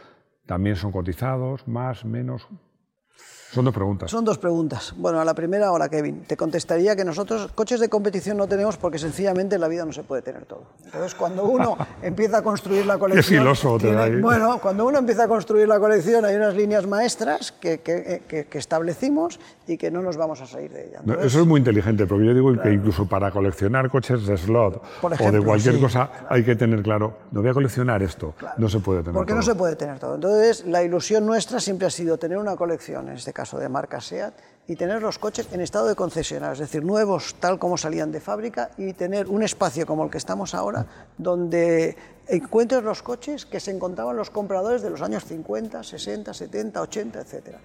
también 0.46 0.76
son 0.76 0.90
cotizados, 0.90 1.68
más, 1.68 2.06
menos. 2.06 2.48
Son 3.52 3.64
dos 3.64 3.74
preguntas. 3.74 4.08
Son 4.08 4.24
dos 4.24 4.38
preguntas. 4.38 4.94
Bueno, 4.96 5.20
a 5.20 5.24
la 5.24 5.34
primera, 5.34 5.72
hola 5.72 5.88
Kevin. 5.88 6.22
Te 6.22 6.36
contestaría 6.36 6.94
que 6.94 7.04
nosotros 7.04 7.50
coches 7.52 7.80
de 7.80 7.88
competición 7.88 8.36
no 8.36 8.46
tenemos 8.46 8.76
porque 8.76 8.96
sencillamente 8.96 9.56
en 9.56 9.60
la 9.60 9.66
vida 9.66 9.84
no 9.84 9.92
se 9.92 10.04
puede 10.04 10.22
tener 10.22 10.44
todo. 10.44 10.62
Entonces, 10.84 11.16
cuando 11.16 11.44
uno 11.46 11.76
empieza 12.02 12.38
a 12.38 12.42
construir 12.42 12.86
la 12.86 12.96
colección... 12.96 13.24
Qué 13.24 13.40
filoso 13.40 13.76
te 13.76 13.92
da 13.92 14.04
ahí. 14.04 14.20
Bueno, 14.20 14.60
cuando 14.60 14.86
uno 14.86 14.98
empieza 14.98 15.24
a 15.24 15.28
construir 15.28 15.66
la 15.66 15.80
colección 15.80 16.24
hay 16.24 16.36
unas 16.36 16.54
líneas 16.54 16.86
maestras 16.86 17.50
que, 17.50 17.80
que, 17.80 18.22
que, 18.28 18.58
establecimos 18.58 19.40
y 19.66 19.76
que 19.76 19.90
no 19.90 20.00
nos 20.00 20.16
vamos 20.16 20.40
a 20.40 20.46
salir 20.46 20.70
de 20.70 20.86
ellas. 20.86 21.02
eso 21.24 21.40
es 21.40 21.46
muy 21.46 21.58
inteligente, 21.58 22.06
porque 22.06 22.26
yo 22.26 22.34
digo 22.34 22.62
que 22.62 22.72
incluso 22.72 23.06
para 23.06 23.32
coleccionar 23.32 23.90
coches 23.90 24.26
de 24.26 24.36
slot 24.36 24.80
o 25.02 25.08
de 25.08 25.40
cualquier 25.42 25.80
cosa 25.80 26.08
hay 26.28 26.44
que 26.44 26.54
tener 26.54 26.82
claro, 26.82 27.16
no 27.32 27.40
voy 27.40 27.50
a 27.50 27.54
coleccionar 27.54 28.00
esto, 28.02 28.34
no 28.58 28.68
se 28.68 28.78
puede 28.78 29.00
tener 29.00 29.14
Porque 29.14 29.30
todo. 29.30 29.38
no 29.38 29.42
se 29.42 29.54
puede 29.56 29.74
tener 29.74 29.98
todo. 29.98 30.14
Entonces, 30.14 30.64
la 30.66 30.84
ilusión 30.84 31.26
nuestra 31.26 31.58
siempre 31.58 31.88
ha 31.88 31.90
sido 31.90 32.16
tener 32.16 32.38
una 32.38 32.54
colección, 32.54 33.08
en 33.08 33.14
este 33.14 33.32
caso 33.32 33.39
de 33.58 33.68
marca 33.68 34.00
SEAT, 34.00 34.34
y 34.66 34.76
tener 34.76 35.02
los 35.02 35.18
coches 35.18 35.48
en 35.52 35.60
estado 35.60 35.88
de 35.88 35.96
concesionario, 35.96 36.52
es 36.52 36.58
decir, 36.60 36.84
nuevos 36.84 37.34
tal 37.40 37.58
como 37.58 37.76
salían 37.76 38.12
de 38.12 38.20
fábrica, 38.20 38.70
y 38.78 38.92
tener 38.92 39.26
un 39.26 39.42
espacio 39.42 39.84
como 39.84 40.04
el 40.04 40.10
que 40.10 40.18
estamos 40.18 40.54
ahora, 40.54 40.86
donde 41.18 41.96
encuentres 42.28 42.84
los 42.84 43.02
coches 43.02 43.46
que 43.46 43.58
se 43.58 43.72
encontraban 43.72 44.14
los 44.16 44.30
compradores 44.30 44.82
de 44.82 44.90
los 44.90 45.02
años 45.02 45.24
50, 45.24 45.82
60, 45.82 46.32
70, 46.32 46.80
80, 46.82 47.20
etc. 47.20 47.56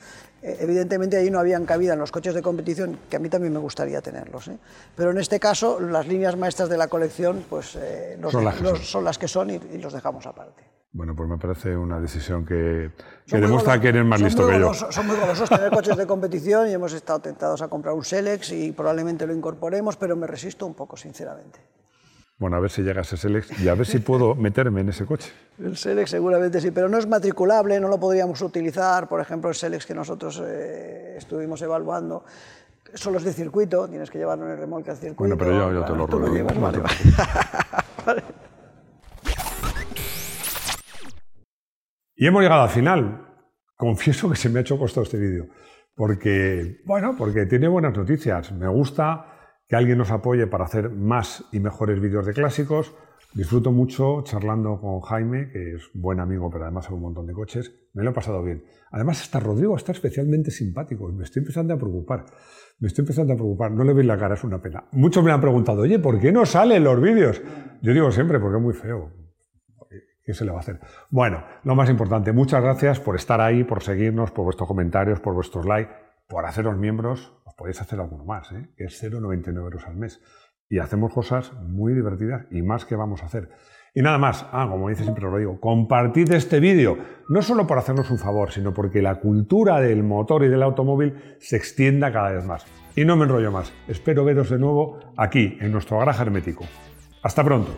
evidentemente 0.42 1.18
ahí 1.18 1.30
no 1.30 1.40
habían 1.40 1.66
cabida 1.66 1.94
en 1.94 2.00
los 2.00 2.12
coches 2.12 2.34
de 2.34 2.42
competición, 2.42 2.98
que 3.08 3.18
a 3.18 3.20
mí 3.20 3.30
también 3.30 3.54
me 3.54 3.60
gustaría 3.60 4.02
tenerlos, 4.02 4.48
¿eh? 4.48 4.58
pero 4.96 5.12
en 5.12 5.20
este 5.20 5.40
caso 5.40 5.80
las 5.80 6.08
líneas 6.08 6.36
maestras 6.36 6.70
de 6.70 6.78
la 6.78 6.88
colección 6.88 7.46
pues, 7.48 7.76
eh, 7.76 8.18
los- 8.20 8.32
Son 8.32 8.44
las 8.46 8.56
que 8.56 8.64
los- 8.64 8.78
son. 8.80 8.86
son 8.88 9.04
las 9.04 9.18
que 9.20 9.28
son 9.28 9.50
y, 9.52 9.56
y 9.74 9.78
los 9.78 9.94
dejamos 9.94 10.26
aparte. 10.26 10.64
Bueno, 10.98 11.14
pues 11.14 11.28
me 11.28 11.38
parece 11.38 11.76
una 11.76 12.00
decisión 12.00 12.46
que, 12.46 12.90
que 13.26 13.32
Son 13.32 13.42
demuestra 13.42 13.74
golosos- 13.76 13.82
que 13.82 13.88
eres 13.90 14.06
más 14.06 14.20
son 14.20 14.26
listo 14.28 14.48
que 14.48 14.54
yo. 14.54 14.68
golosos- 14.70 14.92
Son 14.94 15.06
muy 15.08 15.18
golosos 15.18 15.50
tener 15.50 15.70
coches 15.70 15.98
de 15.98 16.08
competición 16.08 16.70
y 16.70 16.72
hemos 16.72 16.94
estado 16.94 17.20
tentados 17.20 17.62
a 17.62 17.68
comprar 17.68 17.94
un 17.94 18.06
Selex 18.06 18.54
y 18.54 18.72
probablemente 18.72 19.28
lo 19.28 19.34
incorporemos, 19.34 19.98
pero 19.98 20.16
me 20.16 20.26
resisto 20.26 20.66
un 20.66 20.74
poco, 20.74 20.96
sinceramente. 20.96 21.60
Bueno, 22.38 22.56
a 22.56 22.60
ver 22.62 22.72
si 22.72 22.82
llega 22.82 23.02
ese 23.02 23.18
Selex 23.18 23.60
y 23.60 23.68
a 23.68 23.76
ver 23.76 23.86
si 23.86 24.00
puedo 24.00 24.36
meterme 24.48 24.82
en 24.82 24.90
ese 24.90 25.06
coche. 25.06 25.34
El 25.60 25.76
Selex 25.76 26.12
seguramente 26.12 26.62
sí, 26.62 26.72
pero 26.72 26.88
no 26.88 26.98
es 26.98 27.08
matriculable, 27.08 27.78
no 27.82 27.90
lo 27.90 28.00
podríamos 28.00 28.42
utilizar. 28.42 29.10
Por 29.10 29.20
ejemplo, 29.20 29.50
el 29.50 29.56
Selex 29.56 29.86
que 29.86 29.94
nosotros 29.96 30.42
eh, 30.48 31.16
estuvimos 31.18 31.62
evaluando, 31.62 32.24
solo 32.94 33.18
es 33.18 33.26
de 33.26 33.34
circuito, 33.34 33.86
tienes 33.90 34.10
que 34.10 34.18
llevarlo 34.18 34.46
en 34.46 34.52
el 34.52 34.58
remolque 34.60 34.92
al 34.92 34.98
circuito. 34.98 35.18
Bueno, 35.20 35.38
pero 35.38 35.52
yo- 35.52 35.74
yo 35.74 36.06
te 36.08 36.16
lo 36.20 36.34
llevas, 36.34 36.58
vale, 36.58 36.78
te 36.78 36.84
vale. 36.84 36.96
Y 42.16 42.28
hemos 42.28 42.42
llegado 42.42 42.64
al 42.64 42.70
final. 42.70 43.28
Confieso 43.76 44.30
que 44.30 44.38
se 44.38 44.50
me 44.50 44.60
ha 44.60 44.62
hecho 44.62 44.80
costo 44.80 45.02
este 45.02 45.18
vídeo. 45.18 45.48
Porque, 45.96 46.78
bueno, 46.86 47.16
porque 47.18 47.46
tiene 47.46 47.68
buenas 47.68 47.96
noticias. 47.98 48.54
Me 48.54 48.68
gusta 48.68 49.26
que 49.68 49.76
alguien 49.76 49.98
nos 49.98 50.12
apoye 50.12 50.48
para 50.48 50.64
hacer 50.64 50.90
más 50.90 51.44
y 51.52 51.60
mejores 51.60 52.00
vídeos 52.00 52.26
de 52.26 52.34
clásicos. 52.34 52.96
Disfruto 53.34 53.74
mucho 53.74 54.22
charlando 54.24 54.80
con 54.80 55.02
Jaime, 55.02 55.50
que 55.50 55.74
es 55.74 55.90
buen 55.94 56.22
amigo, 56.22 56.50
pero 56.50 56.64
además 56.64 56.86
sabe 56.86 56.96
un 56.96 57.02
montón 57.02 57.26
de 57.26 57.34
coches. 57.34 57.74
Me 57.94 58.04
lo 58.04 58.12
he 58.12 58.14
pasado 58.14 58.42
bien. 58.42 58.64
Además, 58.92 59.22
hasta 59.22 59.42
Rodrigo 59.42 59.76
está 59.76 59.92
especialmente 59.92 60.52
simpático 60.52 61.10
me 61.12 61.26
estoy 61.26 61.42
empezando 61.42 61.74
a 61.74 61.78
preocupar. 61.78 62.26
Me 62.80 62.88
estoy 62.88 63.04
empezando 63.04 63.34
a 63.34 63.36
preocupar. 63.36 63.72
No 63.72 63.84
le 63.84 63.94
veis 63.94 64.08
la 64.08 64.18
cara, 64.18 64.36
es 64.36 64.44
una 64.46 64.62
pena. 64.62 64.86
Muchos 64.94 65.22
me 65.22 65.34
han 65.34 65.42
preguntado, 65.42 65.82
oye, 65.82 66.00
¿por 66.00 66.18
qué 66.20 66.32
no 66.32 66.46
salen 66.46 66.86
los 66.86 67.02
vídeos? 67.02 67.42
Yo 67.82 67.94
digo 67.94 68.10
siempre, 68.10 68.40
porque 68.40 68.58
es 68.58 68.64
muy 68.64 68.74
feo. 68.74 69.25
¿Qué 70.26 70.34
se 70.34 70.44
le 70.44 70.52
va 70.52 70.58
a 70.58 70.62
hacer? 70.62 70.80
Bueno, 71.12 71.44
lo 71.64 71.76
más 71.76 71.88
importante, 71.88 72.34
muchas 72.34 72.64
gracias 72.64 73.00
por 73.00 73.16
estar 73.16 73.42
ahí, 73.42 73.64
por 73.64 73.84
seguirnos, 73.84 74.32
por 74.32 74.44
vuestros 74.44 74.68
comentarios, 74.68 75.20
por 75.20 75.36
vuestros 75.36 75.66
likes, 75.68 75.94
por 76.28 76.46
haceros 76.46 76.76
miembros. 76.78 77.38
Os 77.46 77.54
podéis 77.54 77.80
hacer 77.80 78.00
alguno 78.00 78.26
más, 78.26 78.52
¿eh? 78.52 78.70
que 78.76 78.86
es 78.86 79.04
0,99 79.04 79.56
euros 79.56 79.86
al 79.86 79.98
mes. 79.98 80.20
Y 80.68 80.80
hacemos 80.80 81.14
cosas 81.14 81.54
muy 81.54 81.94
divertidas 81.94 82.48
y 82.50 82.64
más 82.64 82.86
que 82.86 82.96
vamos 82.96 83.22
a 83.22 83.28
hacer. 83.28 83.52
Y 83.94 84.02
nada 84.02 84.18
más, 84.18 84.48
ah, 84.52 84.68
como 84.70 84.90
dice 84.90 85.04
siempre 85.04 85.24
lo 85.24 85.38
digo, 85.38 85.60
compartid 85.62 86.32
este 86.34 86.60
vídeo, 86.60 86.98
no 87.30 87.44
solo 87.44 87.68
por 87.68 87.78
hacernos 87.78 88.10
un 88.10 88.18
favor, 88.18 88.52
sino 88.52 88.74
porque 88.74 89.04
la 89.04 89.20
cultura 89.20 89.80
del 89.80 90.04
motor 90.04 90.44
y 90.44 90.50
del 90.50 90.64
automóvil 90.64 91.38
se 91.40 91.56
extienda 91.56 92.12
cada 92.12 92.32
vez 92.32 92.46
más. 92.46 92.66
Y 92.96 93.06
no 93.06 93.16
me 93.16 93.26
enrollo 93.26 93.52
más, 93.52 93.72
espero 93.88 94.26
veros 94.26 94.50
de 94.50 94.58
nuevo 94.58 95.00
aquí, 95.16 95.58
en 95.62 95.72
nuestro 95.72 96.00
garaje 96.00 96.24
hermético. 96.24 96.66
Hasta 97.22 97.44
pronto. 97.44 97.72